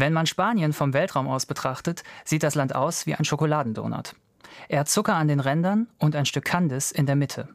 [0.00, 4.14] Wenn man Spanien vom Weltraum aus betrachtet, sieht das Land aus wie ein Schokoladendonut.
[4.70, 7.50] Er hat Zucker an den Rändern und ein Stück Kandis in der Mitte.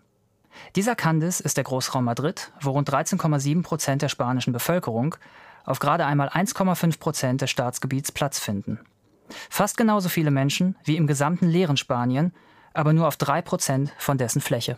[0.75, 5.15] Dieser Kandis ist der Großraum Madrid, wo rund 13,7 Prozent der spanischen Bevölkerung
[5.65, 8.79] auf gerade einmal 1,5 Prozent des Staatsgebiets Platz finden.
[9.49, 12.31] Fast genauso viele Menschen wie im gesamten leeren Spanien,
[12.75, 14.77] aber nur auf drei Prozent von dessen Fläche.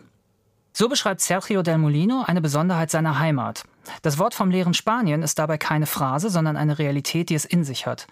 [0.72, 3.64] So beschreibt Sergio del Molino eine Besonderheit seiner Heimat.
[4.02, 7.64] Das Wort vom leeren Spanien ist dabei keine Phrase, sondern eine Realität, die es in
[7.64, 8.06] sich hat.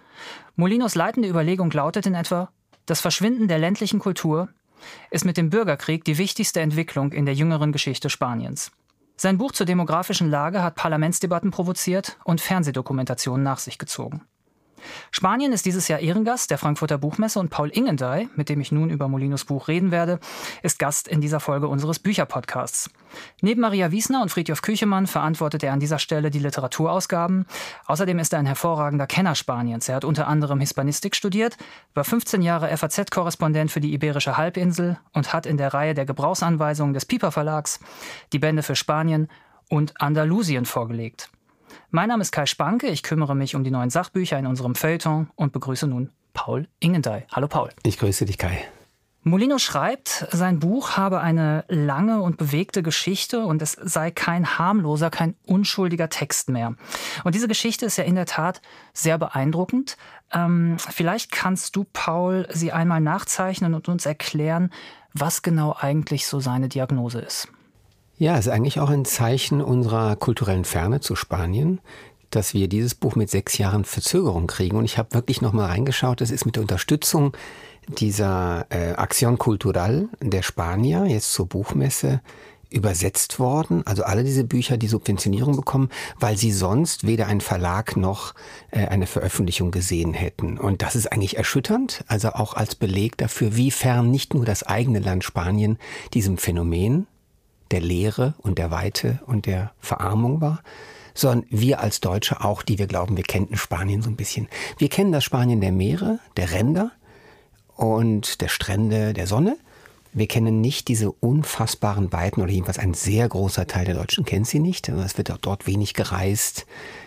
[0.57, 2.51] Molinos leitende Überlegung lautet in etwa,
[2.87, 4.49] das Verschwinden der ländlichen Kultur
[5.11, 8.71] ist mit dem Bürgerkrieg die wichtigste Entwicklung in der jüngeren Geschichte Spaniens.
[9.17, 14.23] Sein Buch zur demografischen Lage hat Parlamentsdebatten provoziert und Fernsehdokumentationen nach sich gezogen.
[15.11, 18.91] Spanien ist dieses Jahr Ehrengast der Frankfurter Buchmesse und Paul Ingendey, mit dem ich nun
[18.91, 20.19] über Molinos Buch reden werde,
[20.63, 22.91] ist Gast in dieser Folge unseres Bücherpodcasts.
[23.41, 27.47] Neben Maria Wiesner und Friedhof Küchemann verantwortet er an dieser Stelle die Literaturausgaben.
[27.87, 29.89] Außerdem ist er ein hervorragender Kenner Spaniens.
[29.89, 31.57] Er hat unter anderem Hispanistik studiert,
[31.95, 36.95] war 15 Jahre FAZ-Korrespondent für die Iberische Halbinsel und hat in der Reihe der Gebrauchsanweisungen
[36.95, 37.81] des Piper Verlags
[38.33, 39.29] die Bände für Spanien
[39.69, 41.31] und Andalusien vorgelegt.
[41.97, 45.31] Mein Name ist Kai Spanke, ich kümmere mich um die neuen Sachbücher in unserem Feuilleton
[45.35, 47.23] und begrüße nun Paul Ingendey.
[47.33, 47.71] Hallo Paul.
[47.85, 48.59] Ich grüße dich, Kai.
[49.23, 55.09] Molino schreibt, sein Buch habe eine lange und bewegte Geschichte und es sei kein harmloser,
[55.09, 56.75] kein unschuldiger Text mehr.
[57.25, 58.61] Und diese Geschichte ist ja in der Tat
[58.93, 59.97] sehr beeindruckend.
[60.35, 64.71] Ähm, vielleicht kannst du, Paul, sie einmal nachzeichnen und uns erklären,
[65.15, 67.49] was genau eigentlich so seine Diagnose ist.
[68.19, 71.81] Ja, es ist eigentlich auch ein Zeichen unserer kulturellen Ferne zu Spanien,
[72.31, 74.79] dass wir dieses Buch mit sechs Jahren Verzögerung kriegen.
[74.79, 77.37] Und ich habe wirklich nochmal reingeschaut, das ist mit der Unterstützung
[77.89, 82.23] dieser äh, Acción Cultural der Spanier jetzt zur Buchmesse
[82.71, 87.97] übersetzt worden, also alle diese Bücher die Subventionierung bekommen, weil sie sonst weder ein Verlag
[87.99, 88.35] noch
[88.71, 90.59] äh, eine Veröffentlichung gesehen hätten.
[90.59, 94.63] Und das ist eigentlich erschütternd, also auch als Beleg dafür, wie fern nicht nur das
[94.63, 95.79] eigene Land Spanien
[96.15, 97.07] diesem Phänomen
[97.71, 100.63] der Leere und der Weite und der Verarmung war,
[101.15, 104.49] sondern wir als Deutsche auch, die wir glauben, wir kennen Spanien so ein bisschen.
[104.79, 106.93] Wir kennen das Spanien der Meere, der Ränder
[107.77, 109.57] und der Strände, der Sonne.
[110.13, 114.47] Wir kennen nicht diese unfassbaren Weiten oder jedenfalls ein sehr großer Teil der Deutschen kennt
[114.47, 114.89] sie nicht.
[114.89, 116.67] Es wird auch dort wenig gereist.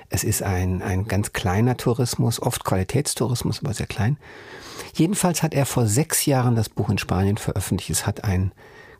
[0.09, 4.18] Es ist ein, ein ganz kleiner Tourismus, oft Qualitätstourismus, aber sehr klein.
[4.94, 7.90] Jedenfalls hat er vor sechs Jahren das Buch in Spanien veröffentlicht.
[7.90, 8.52] Es hat ein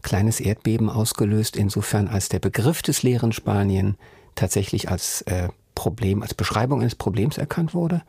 [0.02, 3.98] kleines Erdbeben ausgelöst, insofern als der Begriff des leeren Spanien
[4.36, 8.02] tatsächlich als äh, Problem, als Beschreibung eines Problems erkannt wurde.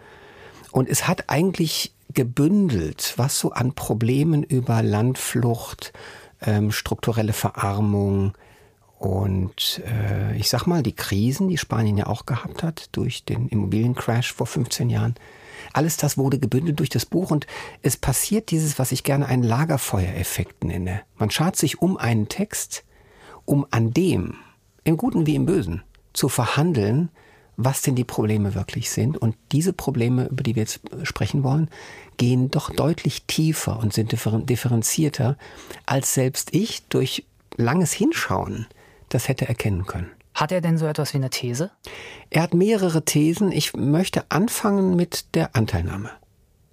[0.72, 5.92] Und es hat eigentlich gebündelt, was so an Problemen über Landflucht,
[6.42, 8.34] ähm, strukturelle Verarmung
[8.98, 13.48] und äh, ich sag mal die Krisen, die Spanien ja auch gehabt hat durch den
[13.48, 15.14] Immobiliencrash vor 15 Jahren,
[15.72, 17.46] alles das wurde gebündelt durch das Buch und
[17.82, 21.02] es passiert dieses, was ich gerne einen Lagerfeuereffekt nenne.
[21.16, 22.84] Man schart sich um einen Text,
[23.44, 24.36] um an dem,
[24.84, 25.82] im Guten wie im Bösen,
[26.12, 27.10] zu verhandeln,
[27.56, 29.18] was denn die Probleme wirklich sind.
[29.18, 31.68] Und diese Probleme, über die wir jetzt sprechen wollen,
[32.16, 35.36] gehen doch deutlich tiefer und sind differenzierter,
[35.86, 37.24] als selbst ich durch
[37.56, 38.66] langes Hinschauen
[39.08, 40.10] das hätte erkennen können.
[40.34, 41.70] Hat er denn so etwas wie eine These?
[42.30, 43.52] Er hat mehrere Thesen.
[43.52, 46.10] Ich möchte anfangen mit der Anteilnahme.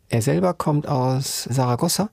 [0.10, 2.10] Er selber kommt aus Saragossa.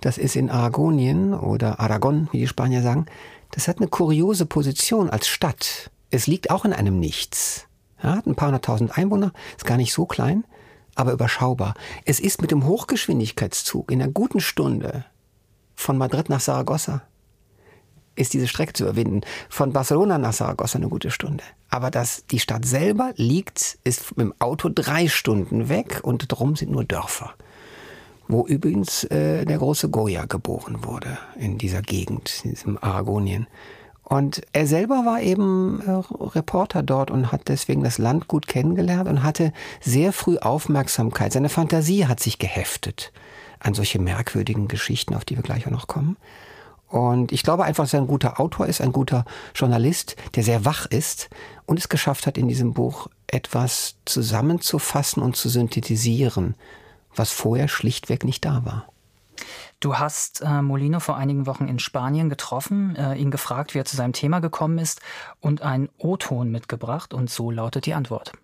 [0.00, 3.06] Das ist in Aragonien oder Aragon, wie die Spanier sagen.
[3.52, 5.90] Das hat eine kuriose Position als Stadt.
[6.10, 7.66] Es liegt auch in einem Nichts.
[8.02, 10.44] Ja, hat ein paar hunderttausend Einwohner, ist gar nicht so klein,
[10.94, 11.74] aber überschaubar.
[12.04, 15.04] Es ist mit dem Hochgeschwindigkeitszug in einer guten Stunde
[15.74, 17.02] von Madrid nach Saragossa
[18.16, 19.22] ist diese Strecke zu überwinden.
[19.48, 21.44] Von Barcelona nach Saragossa eine gute Stunde.
[21.70, 26.56] Aber das, die Stadt selber liegt, ist mit dem Auto drei Stunden weg und drum
[26.56, 27.34] sind nur Dörfer.
[28.28, 33.46] Wo übrigens äh, der große Goya geboren wurde, in dieser Gegend, in diesem Aragonien.
[34.02, 39.08] Und er selber war eben äh, Reporter dort und hat deswegen das Land gut kennengelernt
[39.08, 41.32] und hatte sehr früh Aufmerksamkeit.
[41.32, 43.12] Seine Fantasie hat sich geheftet
[43.60, 46.16] an solche merkwürdigen Geschichten, auf die wir gleich auch noch kommen.
[46.94, 50.64] Und ich glaube einfach, dass er ein guter Autor ist, ein guter Journalist, der sehr
[50.64, 51.28] wach ist
[51.66, 56.54] und es geschafft hat, in diesem Buch etwas zusammenzufassen und zu synthetisieren,
[57.16, 58.86] was vorher schlichtweg nicht da war.
[59.80, 63.84] Du hast äh, Molino vor einigen Wochen in Spanien getroffen, äh, ihn gefragt, wie er
[63.84, 65.00] zu seinem Thema gekommen ist
[65.40, 68.34] und einen O-Ton mitgebracht und so lautet die Antwort.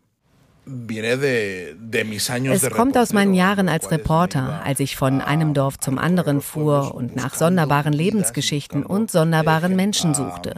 [2.53, 6.95] Es kommt aus meinen Jahren als Reporter, als ich von einem Dorf zum anderen fuhr
[6.95, 10.55] und nach sonderbaren Lebensgeschichten und sonderbaren Menschen suchte.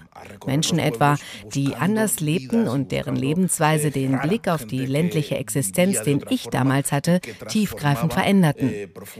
[0.47, 1.17] Menschen etwa,
[1.55, 6.93] die anders lebten und deren Lebensweise den Blick auf die ländliche Existenz, den ich damals
[6.93, 8.71] hatte, tiefgreifend veränderten.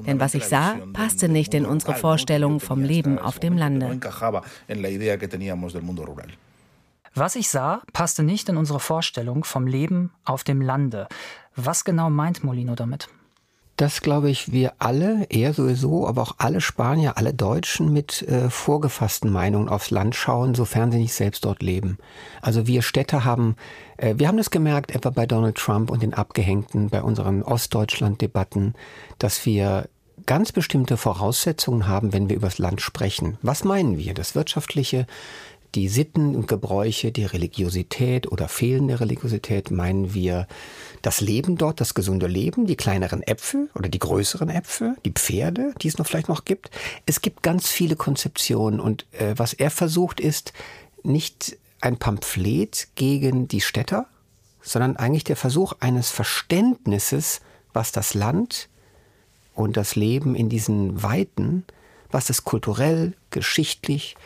[0.07, 3.99] Denn was ich sah, passte nicht in unsere Vorstellung vom Leben auf dem Lande.
[7.15, 11.09] Was ich sah, passte nicht in unsere Vorstellung vom Leben auf dem Lande.
[11.55, 13.09] Was genau meint Molino damit?
[13.77, 18.51] Das glaube ich, wir alle, er sowieso, aber auch alle Spanier, alle Deutschen mit äh,
[18.51, 21.99] vorgefassten Meinungen aufs Land schauen, sofern sie nicht selbst dort leben.
[22.43, 23.57] Also wir Städter haben,
[23.97, 28.75] äh, wir haben das gemerkt, etwa bei Donald Trump und den Abgehängten, bei unseren Ostdeutschland-Debatten,
[29.19, 29.89] dass wir
[30.27, 33.39] ganz bestimmte Voraussetzungen haben, wenn wir über das Land sprechen.
[33.43, 34.15] Was meinen wir?
[34.15, 35.07] Das Wirtschaftliche,
[35.75, 40.47] die Sitten und Gebräuche, die Religiosität oder fehlende Religiosität meinen wir
[41.01, 45.73] das Leben dort, das gesunde Leben, die kleineren Äpfel oder die größeren Äpfel, die Pferde,
[45.81, 46.71] die es noch vielleicht noch gibt.
[47.07, 50.53] Es gibt ganz viele Konzeptionen und äh, was er versucht ist,
[51.03, 54.07] nicht ein Pamphlet gegen die Städter,
[54.61, 57.41] sondern eigentlich der Versuch eines Verständnisses,
[57.73, 58.69] was das Land
[59.55, 61.65] und das Leben in diesen Weiten,
[62.11, 64.17] was es kulturell, geschichtlich,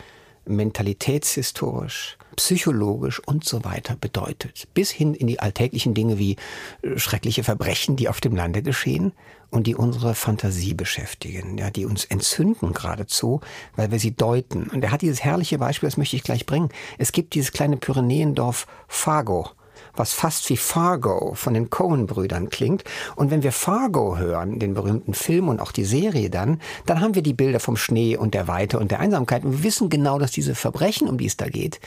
[0.47, 4.67] mentalitätshistorisch, psychologisch und so weiter bedeutet.
[4.73, 6.35] Bis hin in die alltäglichen Dinge wie
[6.81, 9.13] äh, schreckliche Verbrechen, die auf dem Lande geschehen
[9.49, 13.41] und die unsere Fantasie beschäftigen, ja, die uns entzünden geradezu,
[13.75, 14.69] weil wir sie deuten.
[14.69, 16.69] Und er hat dieses herrliche Beispiel, das möchte ich gleich bringen.
[16.97, 19.49] Es gibt dieses kleine Pyrenäendorf Fargo
[19.97, 22.83] was fast wie Fargo von den Cohen-Brüdern klingt.
[23.15, 27.15] Und wenn wir Fargo hören, den berühmten Film und auch die Serie dann, dann haben
[27.15, 29.43] wir die Bilder vom Schnee und der Weite und der Einsamkeit.
[29.43, 31.79] Und wir wissen genau, dass diese Verbrechen, um die es da geht,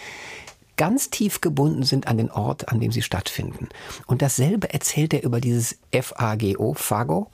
[0.77, 3.69] ganz tief gebunden sind an den Ort, an dem sie stattfinden.
[4.07, 7.31] Und dasselbe erzählt er über dieses FAGO, Fargo,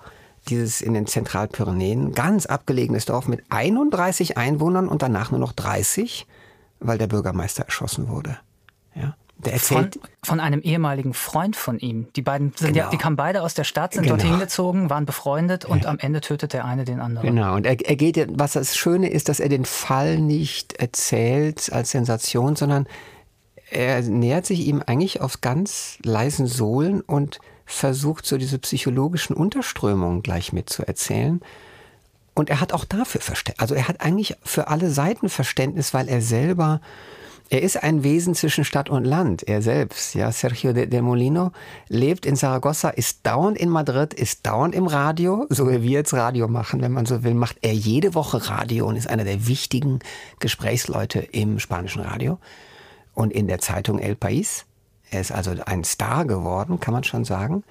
[0.49, 6.26] dieses in den Zentralpyrenäen, ganz abgelegenes Dorf mit 31 Einwohnern und danach nur noch 30,
[6.81, 8.38] weil der Bürgermeister erschossen wurde.
[8.94, 9.17] Ja.
[9.38, 12.09] Der erzählt von, von, einem ehemaligen Freund von ihm.
[12.17, 12.87] Die beiden sind genau.
[12.87, 14.17] ja, die kamen beide aus der Stadt, sind genau.
[14.17, 15.91] dorthin gezogen, waren befreundet und ja.
[15.91, 17.27] am Ende tötet der eine den anderen.
[17.27, 17.55] Genau.
[17.55, 21.91] Und er, er geht, was das Schöne ist, dass er den Fall nicht erzählt als
[21.91, 22.87] Sensation, sondern
[23.71, 30.23] er nähert sich ihm eigentlich auf ganz leisen Sohlen und versucht so diese psychologischen Unterströmungen
[30.23, 31.41] gleich mitzuerzählen.
[32.35, 33.61] Und er hat auch dafür Verständnis.
[33.61, 36.81] Also er hat eigentlich für alle Seiten Verständnis, weil er selber
[37.48, 40.14] er ist ein Wesen zwischen Stadt und Land, er selbst.
[40.14, 41.52] Ja, Sergio de, de Molino
[41.88, 46.12] lebt in Saragossa, ist dauernd in Madrid, ist dauernd im Radio, so wie wir jetzt
[46.12, 49.46] Radio machen, wenn man so will, macht er jede Woche Radio und ist einer der
[49.46, 50.00] wichtigen
[50.40, 52.38] Gesprächsleute im spanischen Radio
[53.14, 54.64] und in der Zeitung El País.
[55.10, 57.62] Er ist also ein Star geworden, kann man schon sagen.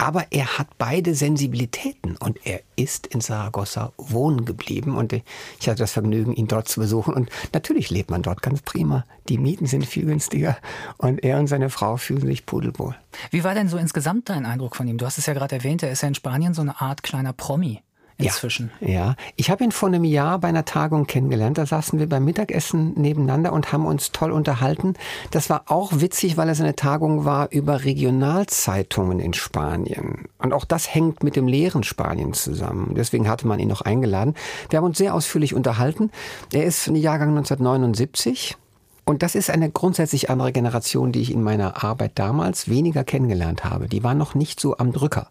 [0.00, 5.80] Aber er hat beide Sensibilitäten und er ist in Saragossa wohnen geblieben und ich hatte
[5.80, 9.04] das Vergnügen, ihn dort zu besuchen und natürlich lebt man dort ganz prima.
[9.28, 10.56] Die Mieten sind viel günstiger
[10.96, 12.96] und er und seine Frau fühlen sich pudelwohl.
[13.30, 14.96] Wie war denn so insgesamt dein Eindruck von ihm?
[14.96, 17.34] Du hast es ja gerade erwähnt, er ist ja in Spanien so eine Art kleiner
[17.34, 17.82] Promi
[18.26, 18.70] inzwischen.
[18.80, 21.58] Ja, ja, ich habe ihn vor einem Jahr bei einer Tagung kennengelernt.
[21.58, 24.94] Da saßen wir beim Mittagessen nebeneinander und haben uns toll unterhalten.
[25.30, 30.28] Das war auch witzig, weil es eine Tagung war über Regionalzeitungen in Spanien.
[30.38, 32.94] Und auch das hängt mit dem leeren Spanien zusammen.
[32.94, 34.34] Deswegen hatte man ihn noch eingeladen.
[34.68, 36.10] Wir haben uns sehr ausführlich unterhalten.
[36.52, 38.56] Er ist ein Jahrgang 1979.
[39.04, 43.64] Und das ist eine grundsätzlich andere Generation, die ich in meiner Arbeit damals weniger kennengelernt
[43.64, 43.88] habe.
[43.88, 45.28] Die war noch nicht so am Drücker.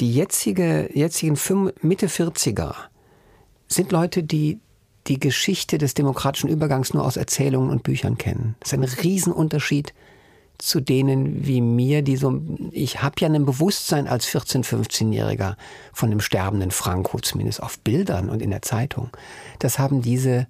[0.00, 1.38] Die jetzige, jetzigen
[1.82, 2.74] Mitte 40er
[3.68, 4.58] sind Leute, die
[5.06, 8.56] die Geschichte des demokratischen Übergangs nur aus Erzählungen und Büchern kennen.
[8.60, 9.92] Das ist ein Riesenunterschied
[10.56, 15.56] zu denen wie mir, die so, ich habe ja ein Bewusstsein als 14-, 15-Jähriger
[15.92, 19.08] von dem sterbenden Franco, zumindest auf Bildern und in der Zeitung.
[19.58, 20.46] Das haben diese,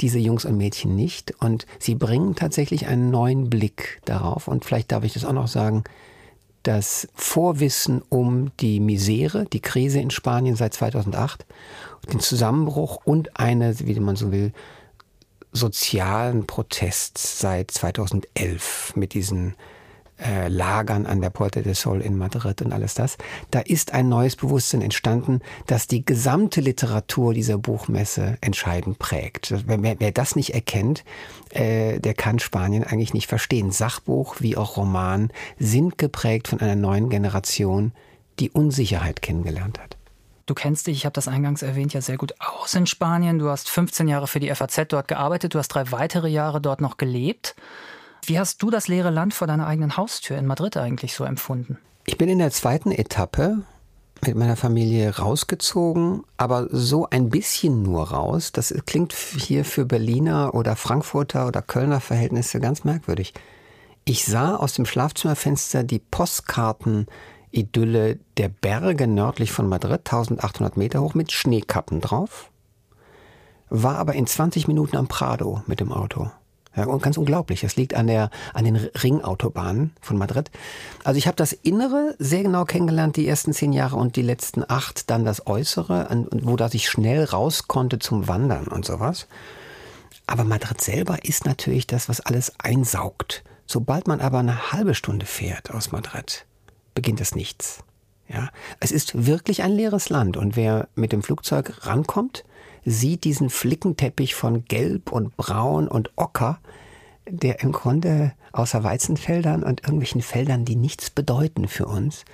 [0.00, 4.92] diese Jungs und Mädchen nicht und sie bringen tatsächlich einen neuen Blick darauf und vielleicht
[4.92, 5.84] darf ich das auch noch sagen,
[6.62, 11.46] das Vorwissen um die Misere, die Krise in Spanien seit 2008,
[12.12, 14.52] den Zusammenbruch und eine, wie man so will,
[15.52, 19.54] sozialen Protest seit 2011 mit diesen
[20.20, 23.16] äh, Lagern an der Puerta del Sol in Madrid und alles das.
[23.50, 29.54] Da ist ein neues Bewusstsein entstanden, das die gesamte Literatur dieser Buchmesse entscheidend prägt.
[29.66, 31.04] Wer, wer das nicht erkennt,
[31.50, 33.70] äh, der kann Spanien eigentlich nicht verstehen.
[33.70, 37.92] Sachbuch wie auch Roman sind geprägt von einer neuen Generation,
[38.38, 39.96] die Unsicherheit kennengelernt hat.
[40.50, 43.38] Du kennst dich, ich habe das eingangs erwähnt, ja sehr gut aus in Spanien.
[43.38, 46.80] Du hast 15 Jahre für die FAZ dort gearbeitet, du hast drei weitere Jahre dort
[46.80, 47.54] noch gelebt.
[48.24, 51.78] Wie hast du das leere Land vor deiner eigenen Haustür in Madrid eigentlich so empfunden?
[52.06, 53.62] Ich bin in der zweiten Etappe
[54.26, 58.52] mit meiner Familie rausgezogen, aber so ein bisschen nur raus.
[58.52, 63.32] Das klingt hier für Berliner oder Frankfurter oder Kölner Verhältnisse ganz merkwürdig.
[64.04, 71.14] Ich sah aus dem Schlafzimmerfenster die Postkarten-Idylle der Berge nördlich von Madrid, 1800 Meter hoch,
[71.14, 72.50] mit Schneekappen drauf,
[73.68, 76.30] war aber in 20 Minuten am Prado mit dem Auto.
[76.76, 77.62] Ja, ganz unglaublich.
[77.62, 80.50] Das liegt an, der, an den Ringautobahnen von Madrid.
[81.02, 84.64] Also ich habe das Innere sehr genau kennengelernt, die ersten zehn Jahre und die letzten
[84.68, 89.26] acht, dann das Äußere, wo das ich schnell raus konnte zum Wandern und sowas.
[90.28, 93.42] Aber Madrid selber ist natürlich das, was alles einsaugt.
[93.66, 96.46] Sobald man aber eine halbe Stunde fährt aus Madrid,
[96.94, 97.82] beginnt das nichts.
[98.28, 102.44] Ja, es ist wirklich ein leeres Land und wer mit dem Flugzeug rankommt,
[102.84, 106.58] sieht diesen Flickenteppich von Gelb und Braun und Ocker,
[107.28, 112.24] der im Grunde außer Weizenfeldern und irgendwelchen Feldern, die nichts bedeuten für uns,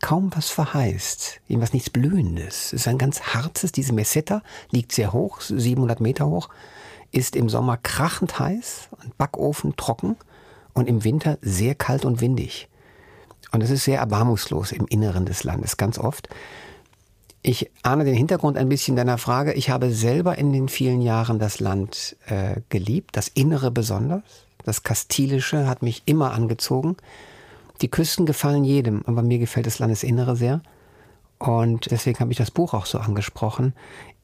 [0.00, 2.66] kaum was verheißt, irgendwas nichts Blühendes.
[2.66, 6.48] Es ist ein ganz harzes, diese Meseta liegt sehr hoch, 700 Meter hoch,
[7.10, 10.16] ist im Sommer krachend heiß und Backofen trocken
[10.74, 12.68] und im Winter sehr kalt und windig.
[13.50, 16.28] Und es ist sehr erbarmungslos im Inneren des Landes, ganz oft.
[17.42, 19.52] Ich ahne den Hintergrund ein bisschen deiner Frage.
[19.52, 24.22] Ich habe selber in den vielen Jahren das Land äh, geliebt, das Innere besonders.
[24.64, 26.96] Das Kastilische hat mich immer angezogen.
[27.80, 30.62] Die Küsten gefallen jedem, aber mir gefällt das Landesinnere sehr.
[31.38, 33.72] Und deswegen habe ich das Buch auch so angesprochen.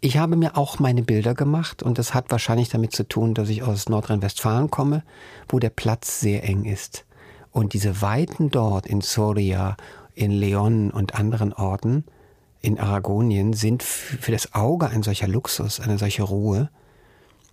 [0.00, 3.48] Ich habe mir auch meine Bilder gemacht und das hat wahrscheinlich damit zu tun, dass
[3.48, 5.04] ich aus Nordrhein-Westfalen komme,
[5.48, 7.06] wo der Platz sehr eng ist.
[7.52, 9.76] Und diese Weiten dort in Soria,
[10.14, 12.04] in Leon und anderen Orten,
[12.64, 16.70] in Aragonien sind für das Auge ein solcher Luxus, eine solche Ruhe,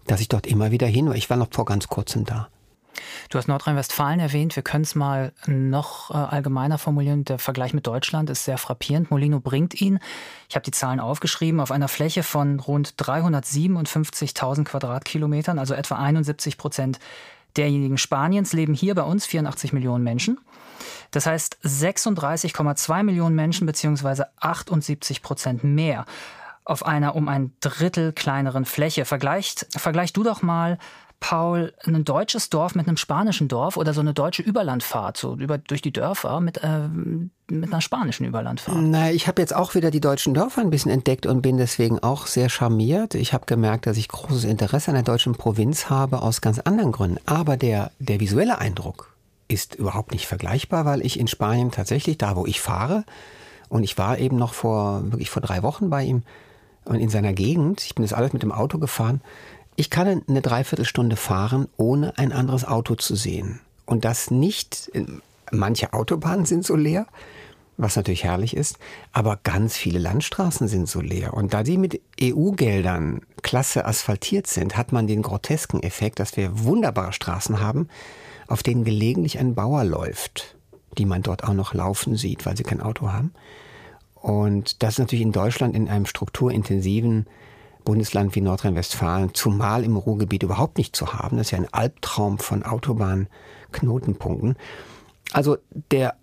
[0.07, 1.15] dass ich dort immer wieder hin war.
[1.15, 2.47] Ich war noch vor ganz kurzem da.
[3.29, 4.55] Du hast Nordrhein-Westfalen erwähnt.
[4.55, 7.25] Wir können es mal noch äh, allgemeiner formulieren.
[7.25, 9.11] Der Vergleich mit Deutschland ist sehr frappierend.
[9.11, 9.99] Molino bringt ihn.
[10.49, 11.59] Ich habe die Zahlen aufgeschrieben.
[11.59, 16.99] Auf einer Fläche von rund 357.000 Quadratkilometern, also etwa 71 Prozent
[17.57, 20.39] derjenigen Spaniens, leben hier bei uns 84 Millionen Menschen.
[21.11, 26.05] Das heißt 36,2 Millionen Menschen beziehungsweise 78 Prozent mehr
[26.63, 29.05] auf einer um ein Drittel kleineren Fläche.
[29.05, 30.77] Vergleicht, vergleich du doch mal,
[31.21, 35.59] Paul, ein deutsches Dorf mit einem spanischen Dorf oder so eine deutsche Überlandfahrt, so über,
[35.59, 36.87] durch die Dörfer mit, äh,
[37.47, 38.79] mit einer spanischen Überlandfahrt?
[38.81, 41.99] Na, ich habe jetzt auch wieder die deutschen Dörfer ein bisschen entdeckt und bin deswegen
[41.99, 43.13] auch sehr charmiert.
[43.13, 46.91] Ich habe gemerkt, dass ich großes Interesse an der deutschen Provinz habe aus ganz anderen
[46.91, 47.19] Gründen.
[47.27, 49.13] Aber der, der visuelle Eindruck,
[49.51, 53.03] ist überhaupt nicht vergleichbar, weil ich in Spanien tatsächlich, da wo ich fahre,
[53.69, 56.23] und ich war eben noch vor, wirklich vor drei Wochen bei ihm
[56.83, 59.21] und in seiner Gegend, ich bin das alles mit dem Auto gefahren,
[59.75, 63.61] ich kann eine Dreiviertelstunde fahren, ohne ein anderes Auto zu sehen.
[63.85, 64.91] Und das nicht,
[65.51, 67.07] manche Autobahnen sind so leer,
[67.77, 68.77] was natürlich herrlich ist,
[69.11, 71.33] aber ganz viele Landstraßen sind so leer.
[71.33, 76.63] Und da die mit EU-Geldern klasse asphaltiert sind, hat man den grotesken Effekt, dass wir
[76.63, 77.87] wunderbare Straßen haben,
[78.51, 80.55] auf denen gelegentlich ein Bauer läuft,
[80.97, 83.33] die man dort auch noch laufen sieht, weil sie kein Auto haben.
[84.15, 87.25] Und das ist natürlich in Deutschland in einem strukturintensiven
[87.83, 91.37] Bundesland wie Nordrhein-Westfalen, zumal im Ruhrgebiet überhaupt nicht zu haben.
[91.37, 94.55] Das ist ja ein Albtraum von Autobahnknotenpunkten.
[95.31, 95.57] Also
[95.91, 96.15] der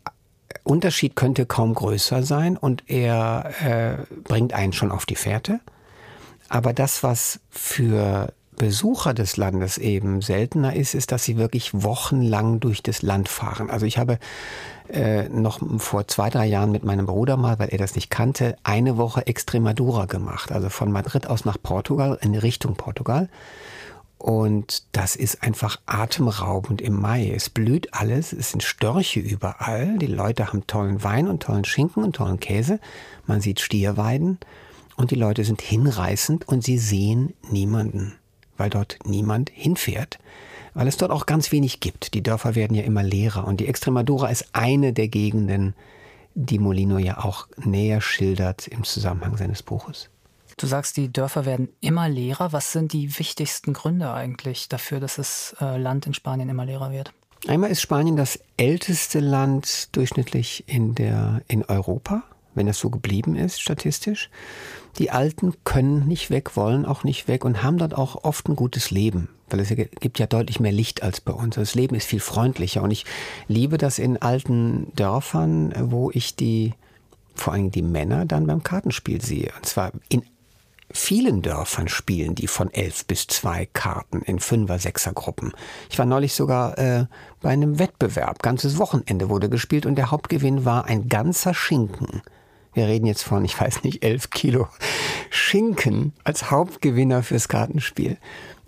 [0.62, 5.60] Unterschied könnte kaum größer sein und er äh, bringt einen schon auf die Fährte.
[6.48, 12.60] Aber das, was für Besucher des Landes eben seltener ist, ist, dass sie wirklich wochenlang
[12.60, 13.70] durch das Land fahren.
[13.70, 14.18] Also ich habe
[14.88, 18.56] äh, noch vor zwei, drei Jahren mit meinem Bruder mal, weil er das nicht kannte,
[18.64, 20.52] eine Woche Extremadura gemacht.
[20.52, 23.28] Also von Madrid aus nach Portugal, in Richtung Portugal.
[24.18, 27.30] Und das ist einfach atemraubend im Mai.
[27.32, 29.96] Es blüht alles, es sind Störche überall.
[29.98, 32.80] Die Leute haben tollen Wein und tollen Schinken und tollen Käse.
[33.26, 34.38] Man sieht Stierweiden
[34.96, 38.17] und die Leute sind hinreißend und sie sehen niemanden
[38.58, 40.18] weil dort niemand hinfährt,
[40.74, 42.12] weil es dort auch ganz wenig gibt.
[42.12, 45.74] Die Dörfer werden ja immer leerer und die Extremadura ist eine der Gegenden,
[46.34, 50.10] die Molino ja auch näher schildert im Zusammenhang seines Buches.
[50.58, 52.52] Du sagst, die Dörfer werden immer leerer.
[52.52, 56.90] Was sind die wichtigsten Gründe eigentlich dafür, dass das äh, Land in Spanien immer leerer
[56.90, 57.12] wird?
[57.46, 62.24] Einmal ist Spanien das älteste Land durchschnittlich in, der, in Europa,
[62.58, 64.28] wenn das so geblieben ist, statistisch.
[64.98, 68.56] Die Alten können nicht weg, wollen auch nicht weg und haben dort auch oft ein
[68.56, 71.54] gutes Leben, weil es gibt ja deutlich mehr Licht als bei uns.
[71.54, 73.04] Das Leben ist viel freundlicher und ich
[73.46, 76.74] liebe das in alten Dörfern, wo ich die,
[77.34, 79.52] vor allem die Männer dann beim Kartenspiel sehe.
[79.56, 80.22] Und zwar in
[80.90, 85.52] vielen Dörfern spielen die von elf bis zwei Karten in Fünfer-, Sechser-Gruppen.
[85.90, 87.06] Ich war neulich sogar äh,
[87.40, 88.42] bei einem Wettbewerb.
[88.42, 92.22] Ganzes Wochenende wurde gespielt und der Hauptgewinn war ein ganzer Schinken.
[92.74, 94.68] Wir reden jetzt von, ich weiß nicht, elf Kilo
[95.30, 98.18] Schinken als Hauptgewinner fürs Kartenspiel.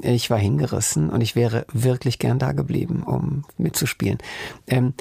[0.02, 4.18] Ich war hingerissen und ich wäre wirklich gern da geblieben, um mitzuspielen.
[4.66, 4.94] Ähm,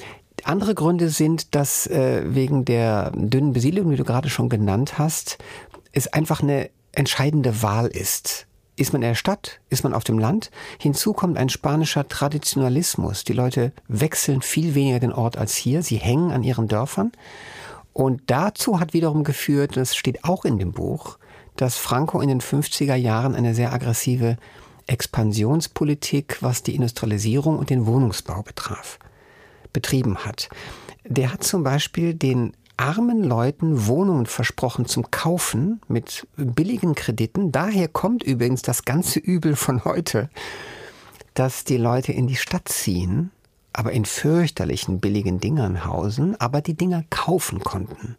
[0.44, 5.38] andere Gründe sind, dass äh, wegen der dünnen Besiedlung, die du gerade schon genannt hast,
[5.92, 8.46] es einfach eine entscheidende Wahl ist.
[8.76, 9.60] Ist man in der Stadt?
[9.68, 10.50] Ist man auf dem Land?
[10.78, 13.24] Hinzu kommt ein spanischer Traditionalismus.
[13.24, 15.82] Die Leute wechseln viel weniger den Ort als hier.
[15.82, 17.12] Sie hängen an ihren Dörfern.
[17.92, 21.18] Und dazu hat wiederum geführt, das steht auch in dem Buch,
[21.56, 24.36] dass Franco in den 50er Jahren eine sehr aggressive
[24.86, 28.98] Expansionspolitik, was die Industrialisierung und den Wohnungsbau betraf,
[29.72, 30.48] betrieben hat.
[31.04, 37.52] Der hat zum Beispiel den armen Leuten Wohnungen versprochen zum Kaufen mit billigen Krediten.
[37.52, 40.30] Daher kommt übrigens das ganze Übel von heute,
[41.34, 43.30] dass die Leute in die Stadt ziehen,
[43.72, 48.16] aber in fürchterlichen billigen Dingern hausen, aber die Dinger kaufen konnten.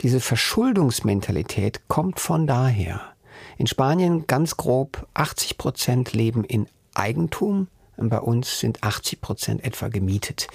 [0.00, 3.00] Diese Verschuldungsmentalität kommt von daher.
[3.56, 9.88] In Spanien ganz grob 80 Prozent leben in Eigentum, bei uns sind 80 Prozent etwa
[9.88, 10.46] gemietet.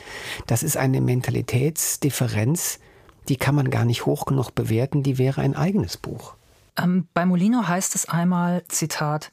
[0.48, 2.80] Das ist eine Mentalitätsdifferenz,
[3.28, 6.36] die kann man gar nicht hoch genug bewerten, die wäre ein eigenes Buch.
[6.78, 9.32] Ähm, bei Molino heißt es einmal, Zitat,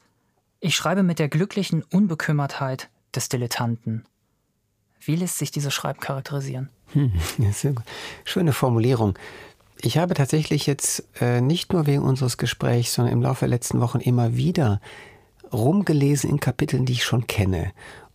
[0.59, 4.05] ich schreibe mit der glücklichen Unbekümmertheit des Dilettanten.
[5.03, 6.69] Wie lässt sich diese Schreib charakterisieren?
[6.93, 7.11] Hm,
[8.23, 9.17] Schöne Formulierung.
[9.81, 13.81] Ich habe tatsächlich jetzt äh, nicht nur wegen unseres Gesprächs, sondern im Laufe der letzten
[13.81, 14.79] Wochen immer wieder
[15.51, 17.73] rumgelesen in Kapiteln, die ich schon kenne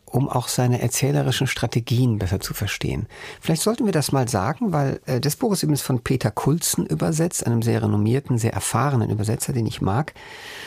[0.09, 3.07] um auch seine erzählerischen Strategien besser zu verstehen.
[3.41, 6.87] Vielleicht sollten wir das mal sagen, weil äh, das Buch ist übrigens von Peter Kulzen
[6.87, 10.15] übersetzt, einem sehr renommierten, sehr erfahrenen Übersetzer, den ich mag.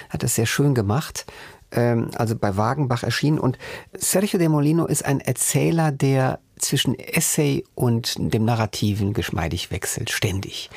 [0.10, 1.26] Hat das sehr schön gemacht.
[1.72, 3.40] Ähm, also bei Wagenbach erschienen.
[3.40, 3.58] Und
[3.94, 10.70] Sergio de Molino ist ein Erzähler, der zwischen Essay und dem Narrativen geschmeidig wechselt, ständig.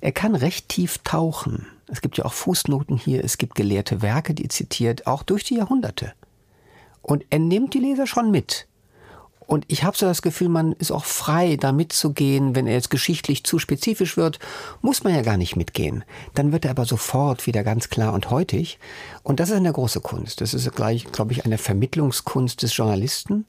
[0.00, 1.66] Er kann recht tief tauchen.
[1.88, 5.56] Es gibt ja auch Fußnoten hier, es gibt gelehrte Werke, die zitiert, auch durch die
[5.56, 6.12] Jahrhunderte.
[7.02, 8.66] Und er nimmt die Leser schon mit.
[9.46, 12.54] Und ich habe so das Gefühl, man ist auch frei, da mitzugehen.
[12.54, 14.38] Wenn er jetzt geschichtlich zu spezifisch wird,
[14.82, 16.04] muss man ja gar nicht mitgehen.
[16.34, 18.78] Dann wird er aber sofort wieder ganz klar und heutig.
[19.22, 20.40] Und das ist eine große Kunst.
[20.40, 23.46] Das ist gleich, glaube ich, eine Vermittlungskunst des Journalisten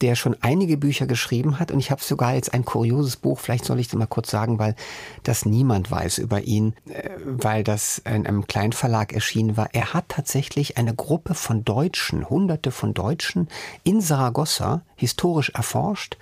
[0.00, 3.64] der schon einige Bücher geschrieben hat und ich habe sogar jetzt ein kurioses Buch, vielleicht
[3.64, 4.74] soll ich das mal kurz sagen, weil
[5.22, 9.68] das niemand weiß über ihn, äh, weil das in einem Kleinverlag erschienen war.
[9.72, 13.48] Er hat tatsächlich eine Gruppe von Deutschen, hunderte von Deutschen
[13.84, 16.16] in Saragossa historisch erforscht,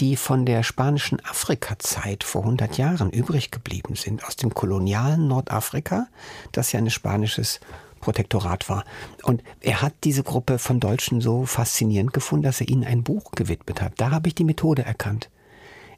[0.00, 6.06] die von der spanischen Afrika-Zeit vor 100 Jahren übrig geblieben sind, aus dem kolonialen Nordafrika,
[6.50, 7.60] das ja ein spanisches
[8.02, 8.84] Protektorat war.
[9.22, 13.30] Und er hat diese Gruppe von Deutschen so faszinierend gefunden, dass er ihnen ein Buch
[13.32, 13.94] gewidmet hat.
[13.96, 15.30] Da habe ich die Methode erkannt.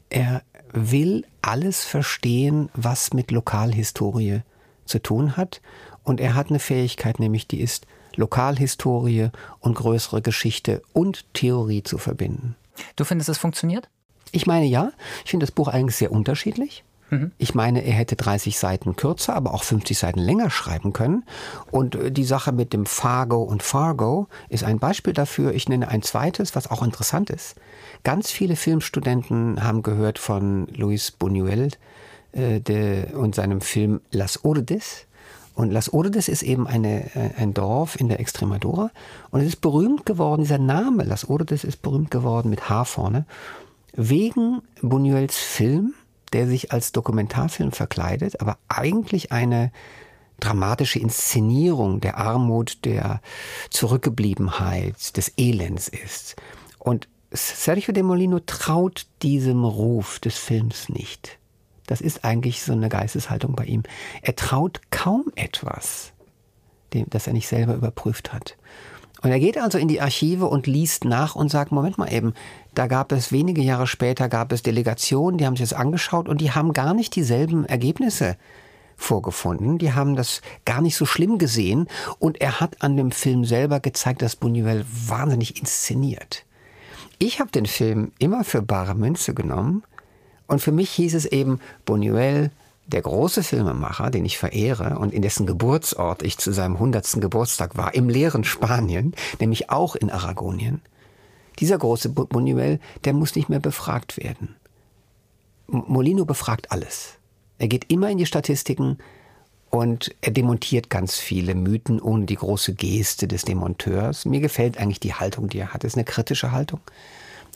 [0.09, 4.41] Er will alles verstehen, was mit Lokalhistorie
[4.85, 5.61] zu tun hat.
[6.03, 11.97] Und er hat eine Fähigkeit, nämlich die ist, Lokalhistorie und größere Geschichte und Theorie zu
[11.97, 12.55] verbinden.
[12.95, 13.89] Du findest, es funktioniert?
[14.31, 14.91] Ich meine ja.
[15.23, 16.83] Ich finde das Buch eigentlich sehr unterschiedlich.
[17.09, 17.31] Mhm.
[17.37, 21.23] Ich meine, er hätte 30 Seiten kürzer, aber auch 50 Seiten länger schreiben können.
[21.71, 25.53] Und äh, die Sache mit dem Fargo und Fargo ist ein Beispiel dafür.
[25.53, 27.55] Ich nenne ein zweites, was auch interessant ist.
[28.03, 31.73] Ganz viele Filmstudenten haben gehört von Luis Buñuel
[32.31, 35.05] äh, de, und seinem Film Las Urdes.
[35.53, 38.91] Und Las Urdes ist eben eine, äh, ein Dorf in der Extremadura.
[39.31, 43.25] Und es ist berühmt geworden, dieser Name Las Urdes ist berühmt geworden mit H vorne,
[43.93, 45.93] wegen Buñuels Film
[46.33, 49.71] der sich als Dokumentarfilm verkleidet, aber eigentlich eine
[50.39, 53.21] dramatische Inszenierung der Armut, der
[53.69, 56.35] Zurückgebliebenheit, des Elends ist.
[56.79, 61.37] Und Sergio de Molino traut diesem Ruf des Films nicht.
[61.87, 63.83] Das ist eigentlich so eine Geisteshaltung bei ihm.
[64.21, 66.13] Er traut kaum etwas,
[66.91, 68.57] das er nicht selber überprüft hat.
[69.25, 72.35] Und er geht also in die Archive und liest nach und sagt, Moment mal eben,
[72.75, 76.41] da gab es wenige Jahre später gab es Delegationen, die haben sich das angeschaut und
[76.41, 78.37] die haben gar nicht dieselben Ergebnisse
[78.95, 79.79] vorgefunden.
[79.79, 81.87] Die haben das gar nicht so schlimm gesehen
[82.19, 86.45] und er hat an dem Film selber gezeigt, dass Buñuel wahnsinnig inszeniert.
[87.17, 89.81] Ich habe den Film immer für bare Münze genommen
[90.45, 92.51] und für mich hieß es eben Buñuel,
[92.87, 97.19] der große Filmemacher, den ich verehre und in dessen Geburtsort ich zu seinem 100.
[97.19, 100.81] Geburtstag war, im leeren Spanien, nämlich auch in Aragonien,
[101.59, 104.55] dieser große Buñuel, der muss nicht mehr befragt werden.
[105.67, 107.15] Molino befragt alles.
[107.57, 108.97] Er geht immer in die Statistiken
[109.69, 114.25] und er demontiert ganz viele Mythen ohne die große Geste des Demonteurs.
[114.25, 115.83] Mir gefällt eigentlich die Haltung, die er hat.
[115.83, 116.81] Es ist eine kritische Haltung,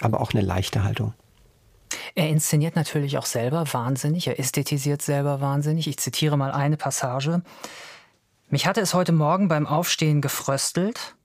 [0.01, 1.13] aber auch eine leichte Haltung.
[2.15, 5.87] Er inszeniert natürlich auch selber wahnsinnig, er ästhetisiert selber wahnsinnig.
[5.87, 7.41] Ich zitiere mal eine Passage.
[8.49, 11.15] Mich hatte es heute Morgen beim Aufstehen gefröstelt,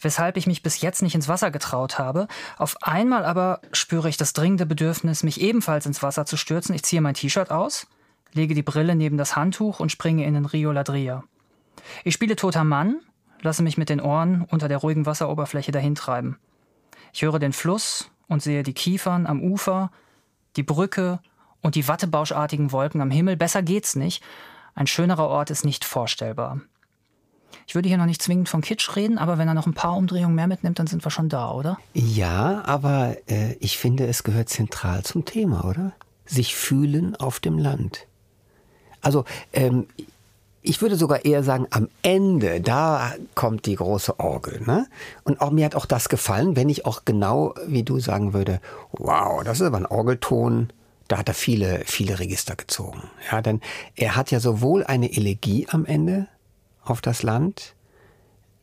[0.00, 2.26] weshalb ich mich bis jetzt nicht ins Wasser getraut habe.
[2.58, 6.74] Auf einmal aber spüre ich das dringende Bedürfnis, mich ebenfalls ins Wasser zu stürzen.
[6.74, 7.86] Ich ziehe mein T-Shirt aus,
[8.32, 11.24] lege die Brille neben das Handtuch und springe in den Rio Ladria.
[12.04, 13.00] Ich spiele toter Mann,
[13.42, 16.36] lasse mich mit den Ohren unter der ruhigen Wasseroberfläche dahintreiben.
[17.12, 19.90] Ich höre den Fluss und sehe die Kiefern am Ufer,
[20.56, 21.18] die Brücke
[21.60, 23.36] und die wattebauschartigen Wolken am Himmel.
[23.36, 24.22] Besser geht's nicht.
[24.74, 26.60] Ein schönerer Ort ist nicht vorstellbar.
[27.66, 29.96] Ich würde hier noch nicht zwingend von Kitsch reden, aber wenn er noch ein paar
[29.96, 31.78] Umdrehungen mehr mitnimmt, dann sind wir schon da, oder?
[31.92, 35.92] Ja, aber äh, ich finde, es gehört zentral zum Thema, oder?
[36.24, 38.06] Sich fühlen auf dem Land.
[39.00, 39.86] Also, ähm,
[40.62, 44.60] ich würde sogar eher sagen, am Ende, da kommt die große Orgel.
[44.66, 44.86] Ne?
[45.24, 48.60] Und auch mir hat auch das gefallen, wenn ich auch genau wie du sagen würde,
[48.92, 50.72] wow, das ist aber ein Orgelton,
[51.08, 53.02] da hat er viele, viele Register gezogen.
[53.30, 53.60] Ja, denn
[53.96, 56.28] er hat ja sowohl eine Elegie am Ende
[56.84, 57.74] auf das Land,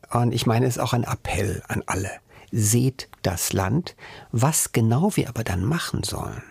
[0.10, 2.12] und ich meine, es ist auch ein Appell an alle.
[2.52, 3.96] Seht das Land.
[4.32, 6.44] Was genau wir aber dann machen sollen,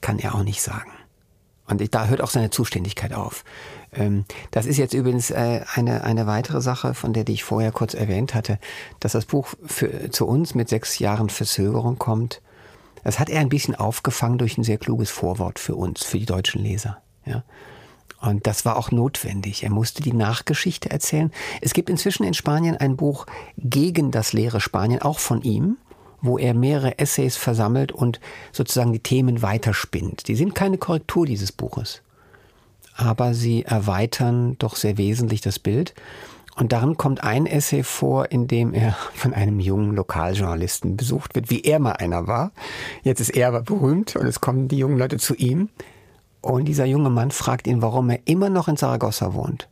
[0.00, 0.92] kann er auch nicht sagen.
[1.66, 3.44] Und da hört auch seine Zuständigkeit auf.
[3.92, 7.72] Ähm, das ist jetzt übrigens äh, eine, eine weitere Sache, von der die ich vorher
[7.72, 8.58] kurz erwähnt hatte,
[9.00, 12.40] dass das Buch für, zu uns mit sechs Jahren Verzögerung kommt.
[13.04, 16.26] Das hat er ein bisschen aufgefangen durch ein sehr kluges Vorwort für uns, für die
[16.26, 16.98] deutschen Leser.
[17.24, 17.42] Ja.
[18.20, 19.64] Und das war auch notwendig.
[19.64, 21.32] Er musste die Nachgeschichte erzählen.
[21.60, 23.26] Es gibt inzwischen in Spanien ein Buch
[23.56, 25.76] gegen das leere Spanien, auch von ihm
[26.22, 28.20] wo er mehrere Essays versammelt und
[28.52, 30.28] sozusagen die Themen weiterspinnt.
[30.28, 32.00] Die sind keine Korrektur dieses Buches,
[32.96, 35.94] aber sie erweitern doch sehr wesentlich das Bild.
[36.54, 41.48] Und darin kommt ein Essay vor, in dem er von einem jungen Lokaljournalisten besucht wird,
[41.48, 42.52] wie er mal einer war.
[43.02, 45.70] Jetzt ist er aber berühmt und es kommen die jungen Leute zu ihm.
[46.42, 49.68] Und dieser junge Mann fragt ihn, warum er immer noch in Saragossa wohnt.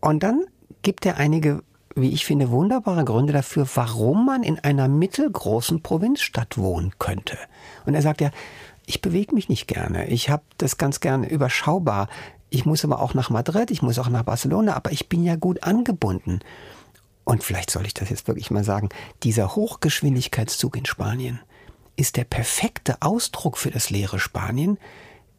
[0.00, 0.44] Und dann
[0.82, 1.62] gibt er einige
[2.00, 7.36] wie ich finde, wunderbare Gründe dafür, warum man in einer mittelgroßen Provinzstadt wohnen könnte.
[7.86, 8.30] Und er sagt ja,
[8.88, 10.08] ich bewege mich nicht gerne.
[10.08, 12.08] Ich habe das ganz gerne überschaubar.
[12.50, 15.36] Ich muss aber auch nach Madrid, ich muss auch nach Barcelona, aber ich bin ja
[15.36, 16.40] gut angebunden.
[17.24, 18.88] Und vielleicht soll ich das jetzt wirklich mal sagen,
[19.22, 21.40] dieser Hochgeschwindigkeitszug in Spanien
[21.96, 24.78] ist der perfekte Ausdruck für das leere Spanien.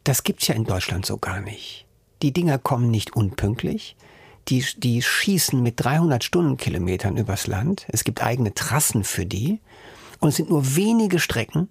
[0.04, 1.86] Das gibt's ja in Deutschland so gar nicht.
[2.22, 3.96] Die Dinger kommen nicht unpünktlich
[4.48, 7.86] die, die schießen mit 300 Stundenkilometern übers Land.
[7.88, 9.60] Es gibt eigene Trassen für die.
[10.18, 11.68] Und es sind nur wenige Strecken,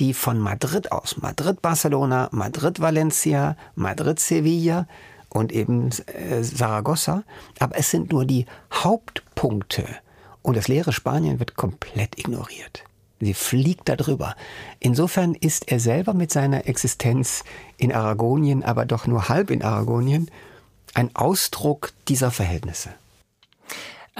[0.00, 4.86] die von Madrid aus, Madrid-Barcelona, Madrid-Valencia, Madrid-Sevilla
[5.28, 7.22] und eben äh, Saragossa,
[7.58, 9.84] aber es sind nur die Hauptpunkte.
[10.42, 12.84] Und das leere Spanien wird komplett ignoriert.
[13.20, 14.34] Sie fliegt darüber.
[14.78, 17.44] Insofern ist er selber mit seiner Existenz
[17.76, 20.30] in Aragonien, aber doch nur halb in Aragonien,
[20.94, 22.90] ein Ausdruck dieser Verhältnisse.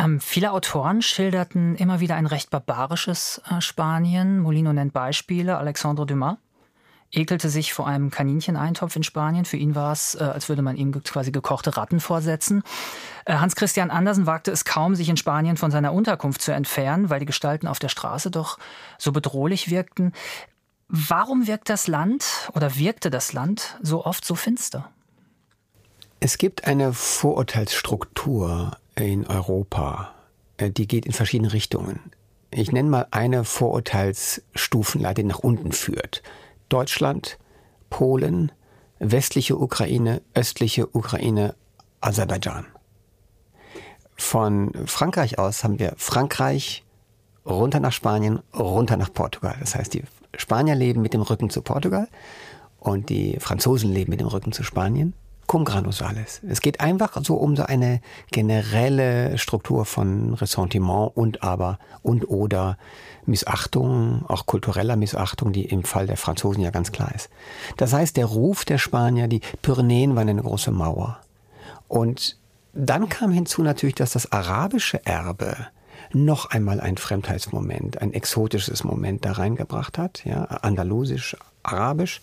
[0.01, 4.41] Ähm, viele Autoren schilderten immer wieder ein recht barbarisches äh, Spanien.
[4.41, 5.59] Molino nennt Beispiele.
[5.59, 6.37] Alexandre Dumas
[7.13, 9.45] ekelte sich vor einem Kanincheneintopf in Spanien.
[9.45, 12.63] Für ihn war es, äh, als würde man ihm quasi gekochte Ratten vorsetzen.
[13.27, 17.11] Äh, Hans Christian Andersen wagte es kaum, sich in Spanien von seiner Unterkunft zu entfernen,
[17.11, 18.59] weil die Gestalten auf der Straße doch
[18.97, 20.13] so bedrohlich wirkten.
[20.89, 24.91] Warum wirkt das Land oder wirkte das Land so oft so finster?
[26.21, 30.15] Es gibt eine Vorurteilsstruktur in Europa,
[30.57, 32.01] äh, die geht in verschiedene Richtungen.
[32.51, 36.23] Ich nenne mal eine Vorurteilsstufenleiter, die nach unten führt.
[36.69, 37.39] Deutschland,
[37.91, 38.53] Polen,
[38.99, 41.55] westliche Ukraine, östliche Ukraine,
[42.01, 42.67] Aserbaidschan.
[44.17, 46.85] Von Frankreich aus haben wir Frankreich,
[47.47, 49.57] runter nach Spanien, runter nach Portugal.
[49.61, 50.05] Das heißt, die
[50.37, 52.09] Spanier leben mit dem Rücken zu Portugal
[52.79, 55.15] und die Franzosen leben mit dem Rücken zu Spanien
[55.51, 56.41] cum grano salis.
[56.49, 62.79] Es geht einfach so um so eine generelle Struktur von Ressentiment und aber und oder
[63.27, 67.31] Missachtung, auch kultureller Missachtung, die im Fall der Franzosen ja ganz klar ist.
[67.79, 71.19] Das heißt, der Ruf der Spanier, die Pyrenäen waren eine große Mauer.
[71.89, 72.37] Und
[72.73, 75.57] dann kam hinzu natürlich, dass das arabische Erbe
[76.13, 82.21] noch einmal ein Fremdheitsmoment, ein exotisches Moment da reingebracht hat, ja, andalusisch, arabisch.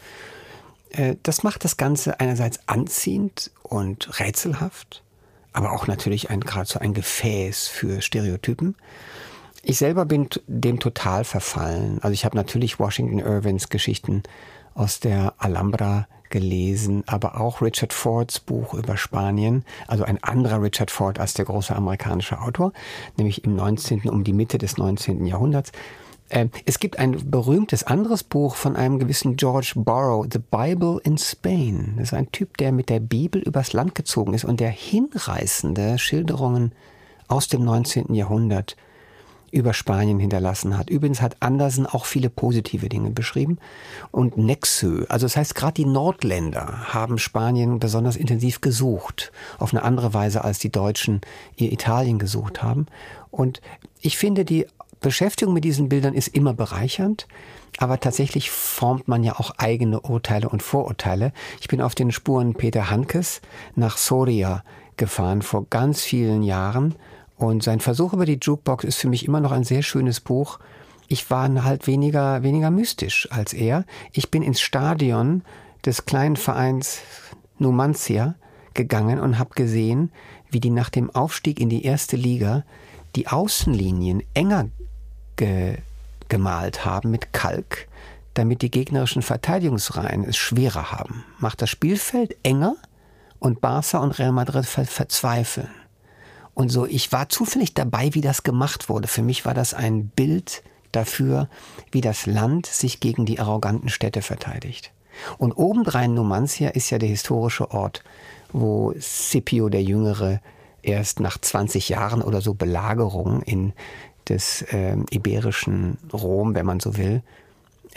[0.91, 5.03] Äh, das macht das Ganze einerseits anziehend und rätselhaft,
[5.53, 8.75] aber auch natürlich ein, gerade so ein Gefäß für Stereotypen.
[9.63, 11.99] Ich selber bin dem total verfallen.
[12.01, 14.23] Also ich habe natürlich Washington Irvins Geschichten
[14.75, 20.91] aus der Alhambra gelesen, aber auch Richard Fords Buch über Spanien, also ein anderer Richard
[20.91, 22.73] Ford als der große amerikanische Autor,
[23.17, 25.25] nämlich im 19., um die Mitte des 19.
[25.25, 25.71] Jahrhunderts.
[26.29, 31.17] Ähm, es gibt ein berühmtes anderes Buch von einem gewissen George Borrow, The Bible in
[31.17, 31.93] Spain.
[31.97, 35.97] Das ist ein Typ, der mit der Bibel übers Land gezogen ist und der hinreißende
[35.97, 36.73] Schilderungen
[37.27, 38.13] aus dem 19.
[38.13, 38.75] Jahrhundert
[39.51, 40.89] über Spanien hinterlassen hat.
[40.89, 43.59] Übrigens hat Andersen auch viele positive Dinge beschrieben.
[44.11, 49.83] Und Nexö, also das heißt, gerade die Nordländer haben Spanien besonders intensiv gesucht, auf eine
[49.83, 51.21] andere Weise, als die Deutschen
[51.55, 52.87] ihr Italien gesucht haben.
[53.31, 53.61] Und
[54.01, 54.67] ich finde, die
[54.99, 57.27] Beschäftigung mit diesen Bildern ist immer bereichernd.
[57.77, 61.31] Aber tatsächlich formt man ja auch eigene Urteile und Vorurteile.
[61.61, 63.41] Ich bin auf den Spuren Peter Hankes
[63.75, 64.63] nach Soria
[64.95, 66.95] gefahren vor ganz vielen Jahren
[67.37, 70.59] und sein Versuch über die Jukebox ist für mich immer noch ein sehr schönes Buch.
[71.07, 73.85] Ich war halt weniger, weniger mystisch als er.
[74.11, 75.43] Ich bin ins Stadion
[75.85, 76.99] des kleinen Vereins
[77.59, 78.35] Numancia
[78.73, 80.11] gegangen und habe gesehen,
[80.49, 82.63] wie die nach dem Aufstieg in die erste Liga
[83.17, 84.69] die Außenlinien enger
[85.35, 85.79] ge
[86.29, 87.87] gemalt haben mit Kalk,
[88.33, 91.23] damit die gegnerischen Verteidigungsreihen es schwerer haben.
[91.39, 92.75] Macht das Spielfeld enger
[93.39, 95.69] und Barca und Real Madrid ver verzweifeln.
[96.53, 99.07] Und so, ich war zufällig dabei, wie das gemacht wurde.
[99.07, 101.49] Für mich war das ein Bild dafür,
[101.91, 104.91] wie das Land sich gegen die arroganten Städte verteidigt.
[105.37, 108.03] Und obendrein Numancia ist ja der historische Ort,
[108.51, 110.39] wo Scipio der Jüngere
[110.81, 113.73] erst nach 20 Jahren oder so Belagerung in
[114.29, 117.23] des äh, iberischen Rom, wenn man so will,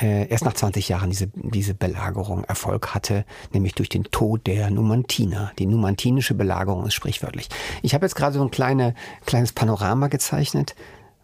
[0.00, 4.70] äh, erst nach 20 Jahren diese, diese Belagerung Erfolg hatte, nämlich durch den Tod der
[4.70, 5.52] Numantiner.
[5.58, 7.48] Die numantinische Belagerung ist sprichwörtlich.
[7.82, 8.94] Ich habe jetzt gerade so ein kleine,
[9.26, 10.74] kleines Panorama gezeichnet,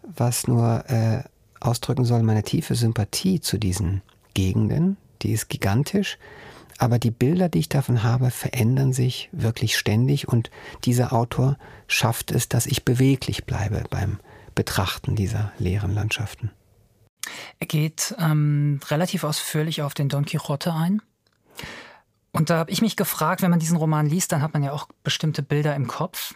[0.03, 1.23] was nur äh,
[1.59, 4.01] ausdrücken soll meine tiefe Sympathie zu diesen
[4.33, 4.97] Gegenden.
[5.23, 6.17] Die ist gigantisch.
[6.77, 10.51] Aber die Bilder, die ich davon habe, verändern sich wirklich ständig und
[10.85, 14.19] dieser Autor schafft es, dass ich beweglich bleibe beim
[14.53, 16.51] Betrachten dieser leeren Landschaften.
[17.59, 21.01] Er geht ähm, relativ ausführlich auf den Don Quixote ein.
[22.31, 24.71] Und da habe ich mich gefragt, wenn man diesen Roman liest, dann hat man ja
[24.71, 26.35] auch bestimmte Bilder im Kopf.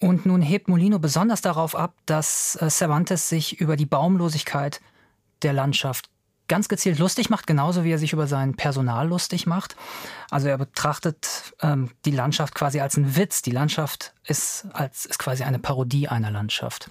[0.00, 4.80] Und nun hebt Molino besonders darauf ab, dass äh, Cervantes sich über die Baumlosigkeit
[5.42, 6.10] der Landschaft
[6.48, 9.76] ganz gezielt lustig macht, genauso wie er sich über sein Personal lustig macht.
[10.30, 13.42] Also er betrachtet ähm, die Landschaft quasi als einen Witz.
[13.42, 16.90] Die Landschaft ist, als, ist quasi eine Parodie einer Landschaft.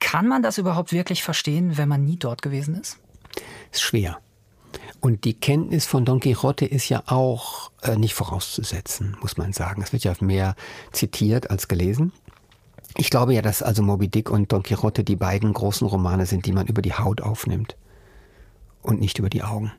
[0.00, 2.98] Kann man das überhaupt wirklich verstehen, wenn man nie dort gewesen ist?
[3.72, 4.18] Ist schwer.
[5.00, 9.82] Und die Kenntnis von Don Quixote ist ja auch äh, nicht vorauszusetzen, muss man sagen.
[9.82, 10.56] Es wird ja mehr
[10.92, 12.12] zitiert als gelesen.
[12.96, 16.46] Ich glaube ja, dass also Moby Dick und Don Quixote die beiden großen Romane sind,
[16.46, 17.76] die man über die Haut aufnimmt
[18.88, 19.72] und nicht über die Augen.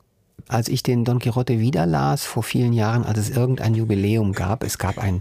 [0.48, 4.64] Als ich den Don Quixote wieder las, vor vielen Jahren, als es irgendein Jubiläum gab,
[4.64, 5.20] es gab einen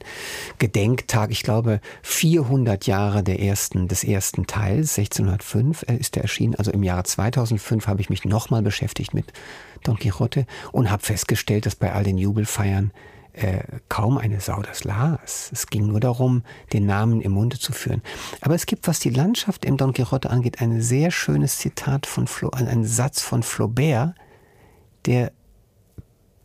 [0.59, 6.71] Gedenktag, ich glaube 400 Jahre der ersten, des ersten Teils, 1605 ist er erschienen, also
[6.71, 9.33] im Jahre 2005 habe ich mich nochmal beschäftigt mit
[9.83, 12.91] Don Quixote und habe festgestellt, dass bei all den Jubelfeiern
[13.33, 15.49] äh, kaum eine Sau das las.
[15.53, 18.01] Es ging nur darum, den Namen im Munde zu führen.
[18.41, 22.27] Aber es gibt, was die Landschaft im Don Quixote angeht, ein sehr schönes Zitat von
[22.27, 24.15] Flo, einen Satz von Flaubert,
[25.05, 25.31] der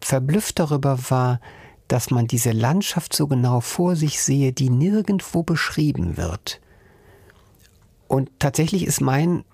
[0.01, 1.40] verblüfft darüber war,
[1.88, 6.61] dass man diese Landschaft so genau vor sich sehe, die nirgendwo beschrieben wird.
[8.09, 9.44] Und tatsächlich ist mein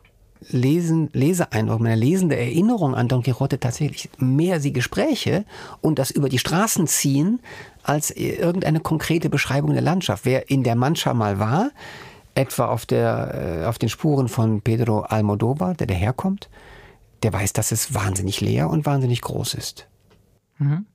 [0.48, 5.44] Lesen, Leseeindruck, meine lesende Erinnerung an Don Quixote tatsächlich mehr die Gespräche
[5.80, 7.40] und das über die Straßen ziehen,
[7.82, 10.24] als irgendeine konkrete Beschreibung der Landschaft.
[10.24, 11.70] Wer in der Mancha mal war,
[12.34, 16.48] etwa auf, der, äh, auf den Spuren von Pedro Almodovar, der daherkommt,
[17.22, 19.88] der weiß, dass es wahnsinnig leer und wahnsinnig groß ist.
[20.58, 20.86] Mhm.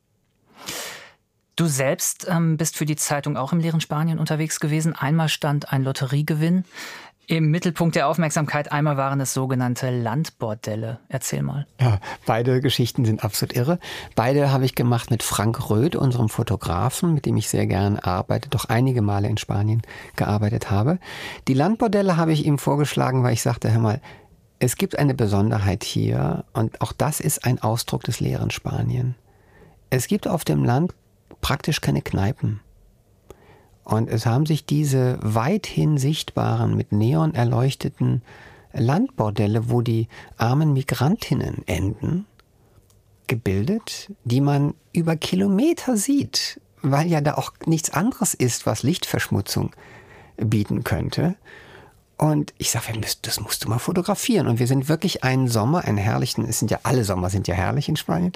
[1.56, 4.94] Du selbst ähm, bist für die Zeitung auch im leeren Spanien unterwegs gewesen.
[4.94, 6.66] Einmal stand ein Lotteriegewinn
[7.28, 8.72] im Mittelpunkt der Aufmerksamkeit.
[8.72, 11.00] Einmal waren es sogenannte Landbordelle.
[11.10, 11.68] Erzähl mal.
[11.80, 13.80] Ja, beide Geschichten sind absolut irre.
[14.16, 18.50] Beide habe ich gemacht mit Frank Röth, unserem Fotografen, mit dem ich sehr gern arbeite,
[18.50, 19.82] doch einige Male in Spanien
[20.16, 21.00] gearbeitet habe.
[21.48, 24.02] Die Landbordelle habe ich ihm vorgeschlagen, weil ich sagte, hör mal,
[24.60, 29.16] es gibt eine Besonderheit hier und auch das ist ein Ausdruck des leeren Spanien.
[29.90, 30.94] Es gibt auf dem Land
[31.42, 32.62] praktisch keine Kneipen.
[33.86, 38.24] Und es haben sich diese weithin sichtbaren, mit Neon erleuchteten
[38.74, 42.26] Landbordelle, wo die armen Migrantinnen enden,
[43.28, 49.72] gebildet, die man über Kilometer sieht, weil ja da auch nichts anderes ist, was Lichtverschmutzung
[50.38, 51.36] bieten könnte.
[52.18, 54.48] Und ich sage, das musst du mal fotografieren.
[54.48, 57.54] Und wir sind wirklich einen Sommer, einen herrlichen, es sind ja alle Sommer sind ja
[57.54, 58.34] herrlich in Spanien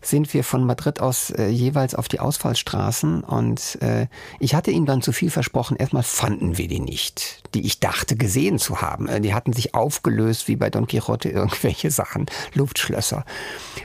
[0.00, 4.06] sind wir von Madrid aus äh, jeweils auf die Ausfallstraßen und äh,
[4.38, 5.76] ich hatte ihm dann zu viel versprochen.
[5.76, 9.08] Erstmal fanden wir die nicht, die ich dachte gesehen zu haben.
[9.08, 13.24] Äh, die hatten sich aufgelöst wie bei Don Quixote irgendwelche Sachen, Luftschlösser.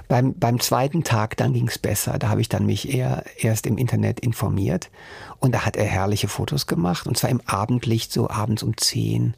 [0.08, 2.20] Beim, beim zweiten Tag, dann ging's besser.
[2.20, 4.90] Da habe ich dann mich eher erst im Internet informiert
[5.40, 9.34] und da hat er herrliche Fotos gemacht und zwar im Abendlicht, so abends um zehn,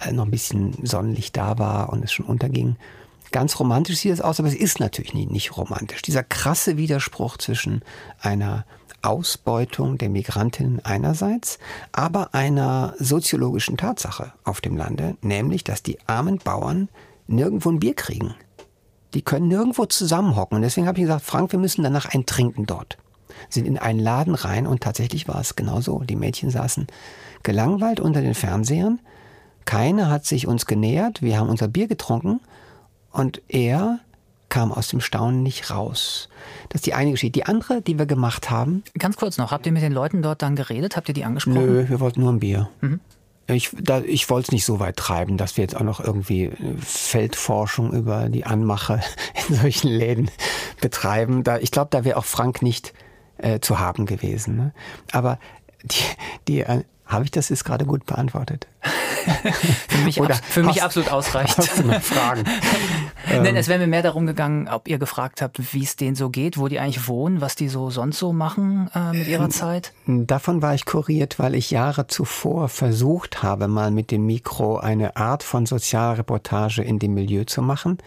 [0.00, 2.76] äh, noch ein bisschen Sonnenlicht da war und es schon unterging.
[3.34, 6.02] Ganz romantisch sieht es aus, aber es ist natürlich nicht, nicht romantisch.
[6.02, 7.82] Dieser krasse Widerspruch zwischen
[8.20, 8.64] einer
[9.02, 11.58] Ausbeutung der Migrantinnen einerseits,
[11.90, 16.88] aber einer soziologischen Tatsache auf dem Lande, nämlich, dass die armen Bauern
[17.26, 18.36] nirgendwo ein Bier kriegen.
[19.14, 20.54] Die können nirgendwo zusammenhocken.
[20.54, 22.98] Und deswegen habe ich gesagt, Frank, wir müssen danach ein Trinken dort.
[23.50, 26.04] Sind in einen Laden rein und tatsächlich war es genau so.
[26.04, 26.86] Die Mädchen saßen
[27.42, 29.00] gelangweilt unter den Fernsehern.
[29.64, 31.20] Keine hat sich uns genähert.
[31.20, 32.38] Wir haben unser Bier getrunken
[33.14, 34.00] und er
[34.48, 36.28] kam aus dem Staunen nicht raus.
[36.68, 37.32] Das ist die eine Geschichte.
[37.32, 38.84] Die andere, die wir gemacht haben.
[38.98, 40.96] Ganz kurz noch, habt ihr mit den Leuten dort dann geredet?
[40.96, 41.64] Habt ihr die angesprochen?
[41.64, 42.68] Nö, wir wollten nur ein Bier.
[42.80, 43.00] Mhm.
[43.46, 43.72] Ich,
[44.06, 46.50] ich wollte es nicht so weit treiben, dass wir jetzt auch noch irgendwie
[46.80, 49.00] Feldforschung über die Anmache
[49.48, 50.30] in solchen Läden
[50.80, 51.44] betreiben.
[51.44, 52.94] Da, ich glaube, da wäre auch Frank nicht
[53.38, 54.56] äh, zu haben gewesen.
[54.56, 54.72] Ne?
[55.12, 55.38] Aber
[55.82, 56.04] die,
[56.48, 58.66] die äh, habe ich das jetzt gerade gut beantwortet?
[59.88, 61.10] für mich, Oder für mich absolut.
[61.10, 62.44] Hast noch Fragen?
[63.26, 66.30] Nein, es wäre mir mehr darum gegangen, ob ihr gefragt habt, wie es denen so
[66.30, 69.92] geht, wo die eigentlich wohnen, was die so sonst so machen äh, mit ihrer Zeit.
[70.06, 75.16] Davon war ich kuriert, weil ich Jahre zuvor versucht habe, mal mit dem Mikro eine
[75.16, 77.98] Art von Sozialreportage in dem Milieu zu machen.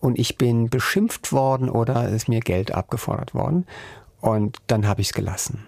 [0.00, 3.66] Und ich bin beschimpft worden oder ist mir Geld abgefordert worden.
[4.20, 5.66] Und dann habe ich es gelassen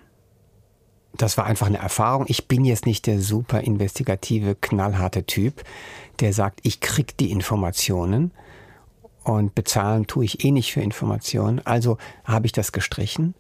[1.17, 2.27] das war einfach eine Erfahrung.
[2.29, 5.63] Ich bin jetzt nicht der super investigative, knallharte Typ,
[6.21, 8.33] der sagt, ich krieg die Informationen
[9.25, 11.61] und bezahlen tue ich eh nicht für Informationen.
[11.65, 13.35] Also habe ich das gestrichen.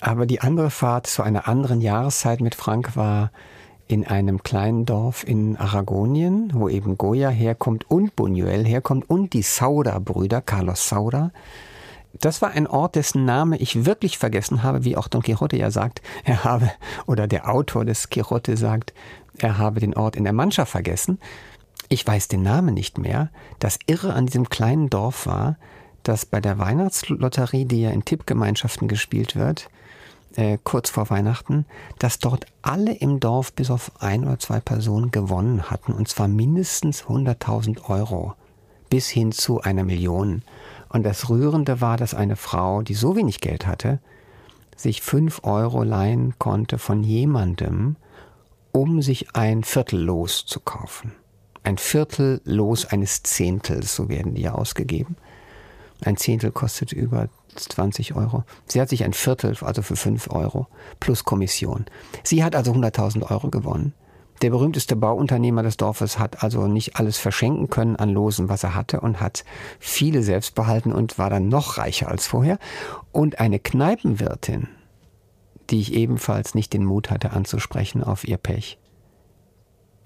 [0.00, 3.32] Aber die andere Fahrt zu einer anderen Jahreszeit mit Frank war
[3.88, 9.42] in einem kleinen Dorf in Aragonien, wo eben Goya herkommt und Buñuel herkommt und die
[9.42, 11.32] Sauda-Brüder, Carlos Sauda,
[12.20, 15.70] das war ein Ort, dessen Name ich wirklich vergessen habe, wie auch Don Quixote ja
[15.70, 16.70] sagt, er habe,
[17.06, 18.92] oder der Autor des Quixote sagt,
[19.38, 21.18] er habe den Ort in der Mancha vergessen.
[21.88, 23.30] Ich weiß den Namen nicht mehr.
[23.58, 25.56] Das Irre an diesem kleinen Dorf war,
[26.02, 29.70] dass bei der Weihnachtslotterie, die ja in Tippgemeinschaften gespielt wird,
[30.36, 31.64] äh, kurz vor Weihnachten,
[31.98, 36.28] dass dort alle im Dorf bis auf ein oder zwei Personen gewonnen hatten, und zwar
[36.28, 38.34] mindestens 100.000 Euro
[38.90, 40.42] bis hin zu einer Million.
[40.88, 43.98] Und das Rührende war, dass eine Frau, die so wenig Geld hatte,
[44.76, 47.96] sich fünf Euro leihen konnte von jemandem,
[48.72, 50.60] um sich ein Viertellos zu
[51.68, 55.16] Ein Viertellos eines Zehntels, so werden die ja ausgegeben.
[56.02, 58.44] Ein Zehntel kostet über 20 Euro.
[58.64, 60.66] Sie hat sich ein Viertel, also für fünf Euro,
[60.98, 61.84] plus Kommission.
[62.22, 63.92] Sie hat also 100.000 Euro gewonnen.
[64.40, 68.74] Der berühmteste Bauunternehmer des Dorfes hat also nicht alles verschenken können an Losen, was er
[68.74, 69.44] hatte und hat
[69.78, 72.58] viele selbst behalten und war dann noch reicher als vorher.
[73.12, 74.68] Und eine Kneipenwirtin,
[75.68, 78.78] die ich ebenfalls nicht den Mut hatte anzusprechen auf ihr Pech.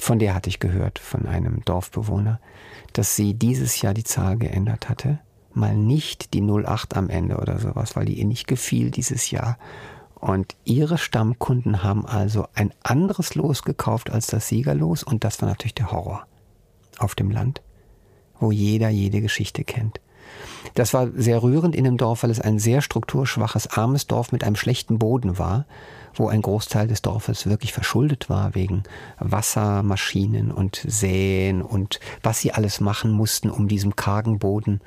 [0.03, 2.41] Von der hatte ich gehört, von einem Dorfbewohner,
[2.93, 5.21] dass sie dieses Jahr die Zahl geändert hatte.
[5.55, 9.59] Mal nicht die 08 am Ende oder sowas, weil die ihr nicht gefiel dieses Jahr.
[10.17, 15.49] Und ihre Stammkunden haben also ein anderes Los gekauft als das Siegerlos und das war
[15.49, 16.27] natürlich der Horror
[16.99, 17.63] auf dem Land,
[18.41, 20.01] wo jeder jede Geschichte kennt.
[20.75, 24.45] Das war sehr rührend in dem Dorf, weil es ein sehr strukturschwaches, armes Dorf mit
[24.45, 25.67] einem schlechten Boden war,
[26.15, 28.83] wo ein Großteil des Dorfes wirklich verschuldet war wegen
[29.19, 34.81] Wassermaschinen und Säen und was sie alles machen mussten, um diesem kargen Boden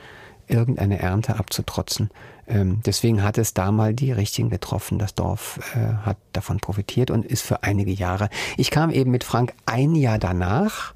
[0.48, 2.10] irgendeine Ernte abzutrotzen.
[2.48, 5.00] Ähm, deswegen hat es da mal die Richtigen getroffen.
[5.00, 8.30] Das Dorf äh, hat davon profitiert und ist für einige Jahre.
[8.58, 10.94] Ich kam eben mit Frank ein Jahr danach,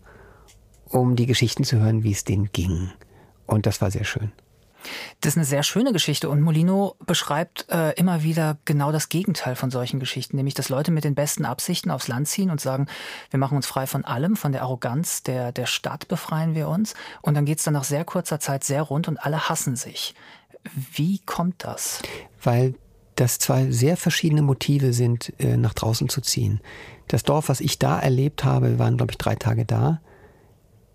[0.88, 2.92] um die Geschichten zu hören, wie es denen ging.
[3.50, 4.32] Und das war sehr schön.
[5.20, 9.56] Das ist eine sehr schöne Geschichte und Molino beschreibt äh, immer wieder genau das Gegenteil
[9.56, 12.88] von solchen Geschichten, nämlich dass Leute mit den besten Absichten aufs Land ziehen und sagen,
[13.30, 16.94] wir machen uns frei von allem, von der Arroganz der, der Stadt befreien wir uns
[17.22, 20.16] und dann geht es dann nach sehr kurzer Zeit sehr rund und alle hassen sich.
[20.94, 22.02] Wie kommt das?
[22.42, 22.76] Weil
[23.16, 26.62] das zwei sehr verschiedene Motive sind, äh, nach draußen zu ziehen.
[27.10, 30.00] Das Dorf, was ich da erlebt habe, wir waren, glaube ich, drei Tage da,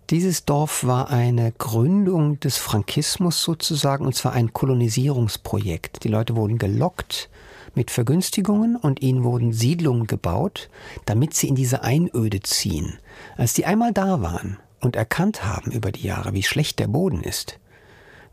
[0.09, 6.03] dieses Dorf war eine Gründung des Frankismus sozusagen, und zwar ein Kolonisierungsprojekt.
[6.03, 7.29] Die Leute wurden gelockt
[7.73, 10.69] mit Vergünstigungen und ihnen wurden Siedlungen gebaut,
[11.05, 12.99] damit sie in diese Einöde ziehen.
[13.35, 17.21] Als die einmal da waren und erkannt haben über die Jahre, wie schlecht der Boden
[17.21, 17.59] ist,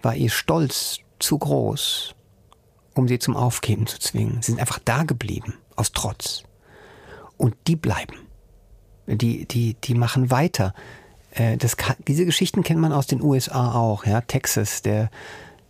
[0.03, 2.15] war ihr Stolz zu groß,
[2.95, 4.43] um sie zum Aufgeben zu zwingen.
[4.43, 6.43] Sie sind einfach da geblieben, aus Trotz.
[7.37, 8.15] Und die bleiben.
[9.07, 10.75] Die, die, die machen weiter.
[11.33, 11.77] Äh, das,
[12.07, 14.05] diese Geschichten kennt man aus den USA auch.
[14.05, 14.21] Ja?
[14.21, 15.11] Texas, der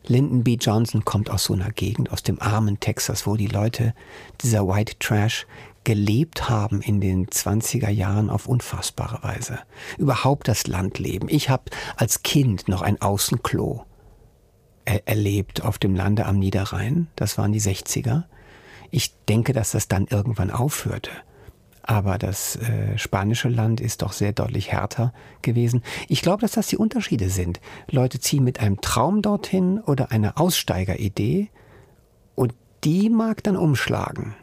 [0.06, 0.56] Lyndon B.
[0.60, 3.94] Johnson kommt aus so einer Gegend, aus dem armen Texas, wo die Leute,
[4.42, 5.46] dieser White Trash,
[5.84, 9.58] gelebt haben in den 20er Jahren auf unfassbare Weise.
[9.98, 11.28] Überhaupt das Landleben.
[11.28, 11.64] Ich habe
[11.96, 13.84] als Kind noch ein Außenklo
[14.84, 17.08] er erlebt auf dem Lande am Niederrhein.
[17.16, 18.24] Das waren die 60er.
[18.90, 21.10] Ich denke, dass das dann irgendwann aufhörte.
[21.82, 25.12] Aber das äh, spanische Land ist doch sehr deutlich härter
[25.42, 25.82] gewesen.
[26.08, 27.60] Ich glaube, dass das die Unterschiede sind.
[27.90, 31.50] Leute ziehen mit einem Traum dorthin oder einer Aussteigeridee
[32.36, 32.54] und
[32.84, 34.36] die mag dann umschlagen.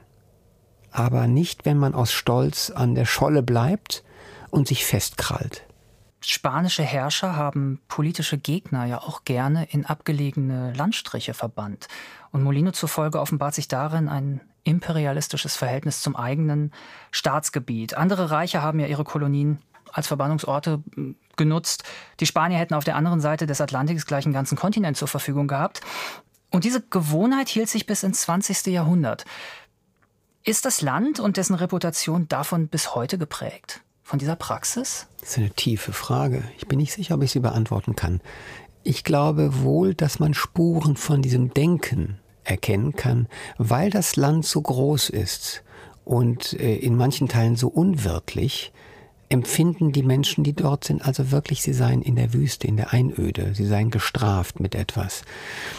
[0.91, 4.03] Aber nicht, wenn man aus Stolz an der Scholle bleibt
[4.49, 5.63] und sich festkrallt.
[6.22, 11.88] Spanische Herrscher haben politische Gegner ja auch gerne in abgelegene Landstriche verbannt.
[12.32, 16.72] Und Molino zufolge offenbart sich darin ein imperialistisches Verhältnis zum eigenen
[17.11, 17.93] Staatsgebiet.
[17.93, 19.59] Andere Reiche haben ja ihre Kolonien
[19.91, 21.84] als Verbannungsorte hm, genutzt.
[22.20, 25.47] Die Spanier hätten auf der anderen Seite des Atlantiks gleich einen ganzen Kontinent zur Verfügung
[25.47, 25.82] gehabt.
[26.51, 28.67] Und diese Gewohnheit hielt sich bis ins 20.
[28.67, 29.26] Jahrhundert.
[30.43, 33.82] Ist das Land und dessen Reputation davon bis heute geprägt?
[34.10, 35.05] Von dieser Praxis?
[35.20, 36.43] Das ist eine tiefe Frage.
[36.57, 38.22] Ich bin nicht sicher, ob ich sie beantworten kann.
[38.82, 43.28] Ich glaube wohl, dass man Spuren von diesem Denken erkennen kann,
[43.60, 45.64] weil das Land so groß ist
[46.05, 48.72] und äh, in manchen Teilen so unwirtlich,
[49.30, 52.93] empfinden die Menschen, die dort sind, also wirklich, sie seien in der Wüste, in der
[52.93, 55.21] Einöde, sie seien gestraft mit etwas.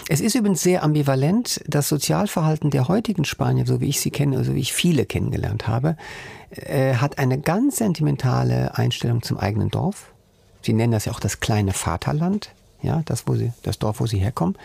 [0.09, 4.45] Es ist übrigens sehr ambivalent, das Sozialverhalten der heutigen Spanier, so wie ich sie kenne,
[4.45, 5.97] so wie ich viele kennengelernt habe,
[6.51, 10.13] äh, hat eine ganz sentimentale Einstellung zum eigenen Dorf.
[10.63, 14.07] Sie nennen das ja auch das kleine Vaterland, ja, das, wo sie, das Dorf, wo
[14.07, 14.57] sie herkommen.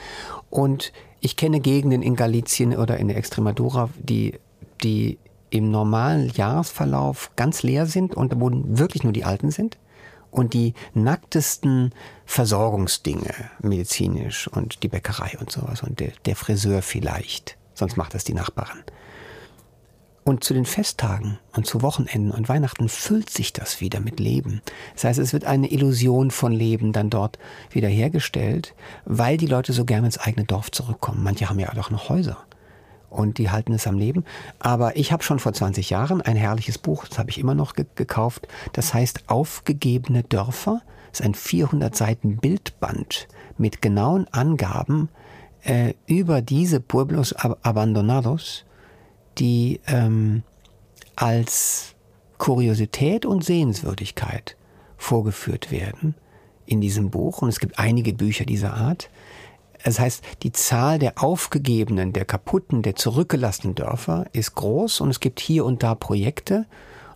[0.51, 4.35] Und ich kenne Gegenden in Galicien oder in der Extremadura, die,
[4.83, 5.17] die
[5.49, 9.77] im normalen Jahresverlauf ganz leer sind und wo wirklich nur die Alten sind
[10.31, 11.93] und die nacktesten
[12.25, 18.25] Versorgungsdinge, medizinisch und die Bäckerei und sowas und der, der Friseur vielleicht, sonst macht das
[18.25, 18.83] die Nachbarin.
[20.25, 24.61] Und zu den Festtagen und zu Wochenenden und Weihnachten füllt sich das wieder mit Leben.
[24.95, 27.37] Das heißt, es wird eine Illusion von Leben dann dort
[27.69, 28.73] wiederhergestellt,
[29.05, 31.23] weil die Leute so gerne ins eigene Dorf zurückkommen.
[31.23, 32.43] Manche haben ja auch noch Häuser
[33.15, 34.23] und die halten es am Leben.
[34.59, 37.73] Aber ich habe schon vor 20 Jahren ein herrliches Buch, das habe ich immer noch
[37.73, 40.81] ge gekauft, das heißt Aufgegebene Dörfer.
[41.11, 45.09] Das ist ein 400 Seiten Bildband mit genauen Angaben
[45.63, 48.65] äh, über diese Pueblos Abandonados
[49.37, 50.43] die ähm,
[51.15, 51.95] als
[52.37, 54.55] Kuriosität und Sehenswürdigkeit
[54.97, 56.15] vorgeführt werden
[56.65, 57.41] in diesem Buch.
[57.41, 59.09] Und es gibt einige Bücher dieser Art.
[59.85, 65.19] Das heißt, die Zahl der aufgegebenen, der kaputten, der zurückgelassenen Dörfer ist groß und es
[65.19, 66.65] gibt hier und da Projekte,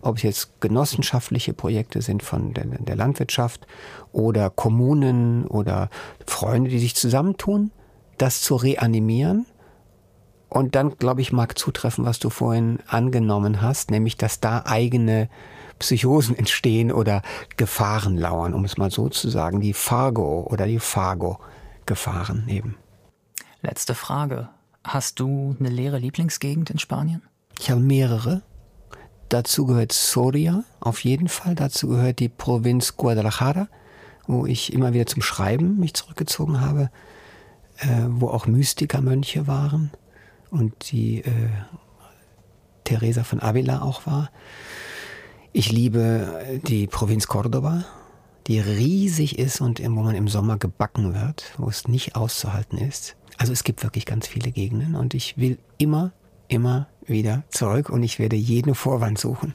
[0.02, 3.66] ob es jetzt genossenschaftliche Projekte sind von der, der Landwirtschaft
[4.12, 5.90] oder Kommunen oder
[6.28, 7.72] Freunde, die sich zusammentun,
[8.18, 9.46] das zu reanimieren.
[10.48, 15.28] Und dann, glaube ich, mag zutreffen, was du vorhin angenommen hast, nämlich, dass da eigene
[15.80, 17.22] Psychosen entstehen oder
[17.56, 20.78] Gefahren lauern, um es mal so zu sagen, die Fargo oder die
[21.96, 22.76] Fargo-Gefahren eben.
[23.62, 24.48] Letzte Frage.
[24.84, 27.22] Hast du eine leere Lieblingsgegend in Spanien?
[27.58, 28.42] Ich habe mehrere.
[29.28, 31.54] Dazu gehört Soria, auf jeden Fall.
[31.54, 33.68] Dazu gehört die Provinz Guadalajara,
[34.26, 36.90] wo ich immer wieder zum Schreiben mich zurückgezogen habe,
[37.78, 39.90] äh, wo auch Mystikermönche waren
[40.50, 41.50] und die äh,
[42.84, 44.30] Teresa von Avila auch war.
[45.52, 47.84] Ich liebe die Provinz Cordoba,
[48.50, 53.14] die riesig ist und wo man im Sommer gebacken wird, wo es nicht auszuhalten ist.
[53.38, 56.10] Also es gibt wirklich ganz viele Gegenden und ich will immer,
[56.48, 59.54] immer wieder zurück und ich werde jeden Vorwand suchen.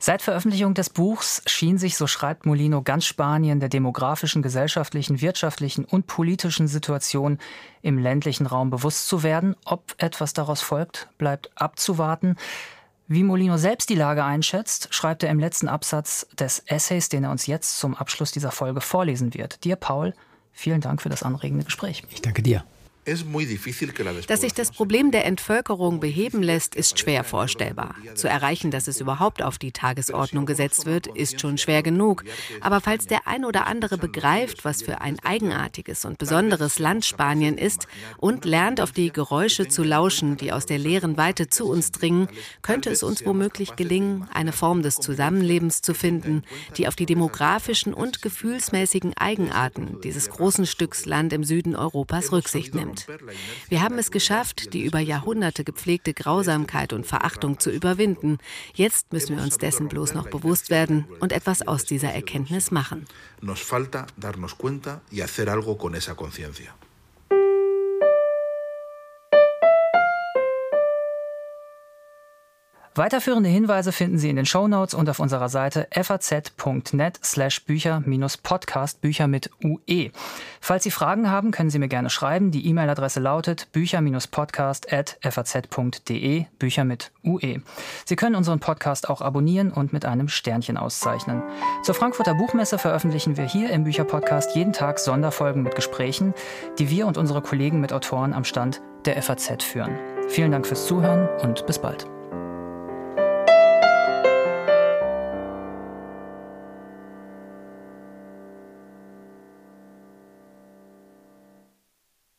[0.00, 5.84] Seit Veröffentlichung des Buchs schien sich, so schreibt Molino, ganz Spanien der demografischen, gesellschaftlichen, wirtschaftlichen
[5.84, 7.38] und politischen Situation
[7.82, 9.54] im ländlichen Raum bewusst zu werden.
[9.64, 12.34] Ob etwas daraus folgt, bleibt abzuwarten.
[13.10, 17.30] Wie Molino selbst die Lage einschätzt, schreibt er im letzten Absatz des Essays, den er
[17.30, 19.64] uns jetzt zum Abschluss dieser Folge vorlesen wird.
[19.64, 20.12] Dir, Paul,
[20.52, 22.02] vielen Dank für das anregende Gespräch.
[22.10, 22.64] Ich danke dir.
[24.26, 27.94] Dass sich das Problem der Entvölkerung beheben lässt, ist schwer vorstellbar.
[28.14, 32.24] Zu erreichen, dass es überhaupt auf die Tagesordnung gesetzt wird, ist schon schwer genug.
[32.60, 37.56] Aber falls der ein oder andere begreift, was für ein eigenartiges und besonderes Land Spanien
[37.56, 37.86] ist
[38.18, 42.28] und lernt, auf die Geräusche zu lauschen, die aus der leeren Weite zu uns dringen,
[42.62, 46.42] könnte es uns womöglich gelingen, eine Form des Zusammenlebens zu finden,
[46.76, 52.74] die auf die demografischen und gefühlsmäßigen Eigenarten dieses großen Stücks Land im Süden Europas Rücksicht
[52.74, 52.97] nimmt.
[53.68, 58.38] Wir haben es geschafft, die über Jahrhunderte gepflegte Grausamkeit und Verachtung zu überwinden.
[58.74, 63.06] Jetzt müssen wir uns dessen bloß noch bewusst werden und etwas aus dieser Erkenntnis machen.
[63.40, 66.77] Nos falta darnos cuenta y hacer algo con esa conciencia.
[72.98, 79.28] Weiterführende Hinweise finden Sie in den Shownotes und auf unserer Seite faz.net slash Bücher-Podcast, Bücher
[79.28, 80.10] mit UE.
[80.60, 82.50] Falls Sie Fragen haben, können Sie mir gerne schreiben.
[82.50, 87.60] Die E-Mail-Adresse lautet bücher-podcast.faz.de, Bücher mit UE.
[88.04, 91.44] Sie können unseren Podcast auch abonnieren und mit einem Sternchen auszeichnen.
[91.84, 96.34] Zur Frankfurter Buchmesse veröffentlichen wir hier im Bücherpodcast jeden Tag Sonderfolgen mit Gesprächen,
[96.80, 99.96] die wir und unsere Kollegen mit Autoren am Stand der FAZ führen.
[100.28, 102.08] Vielen Dank fürs Zuhören und bis bald.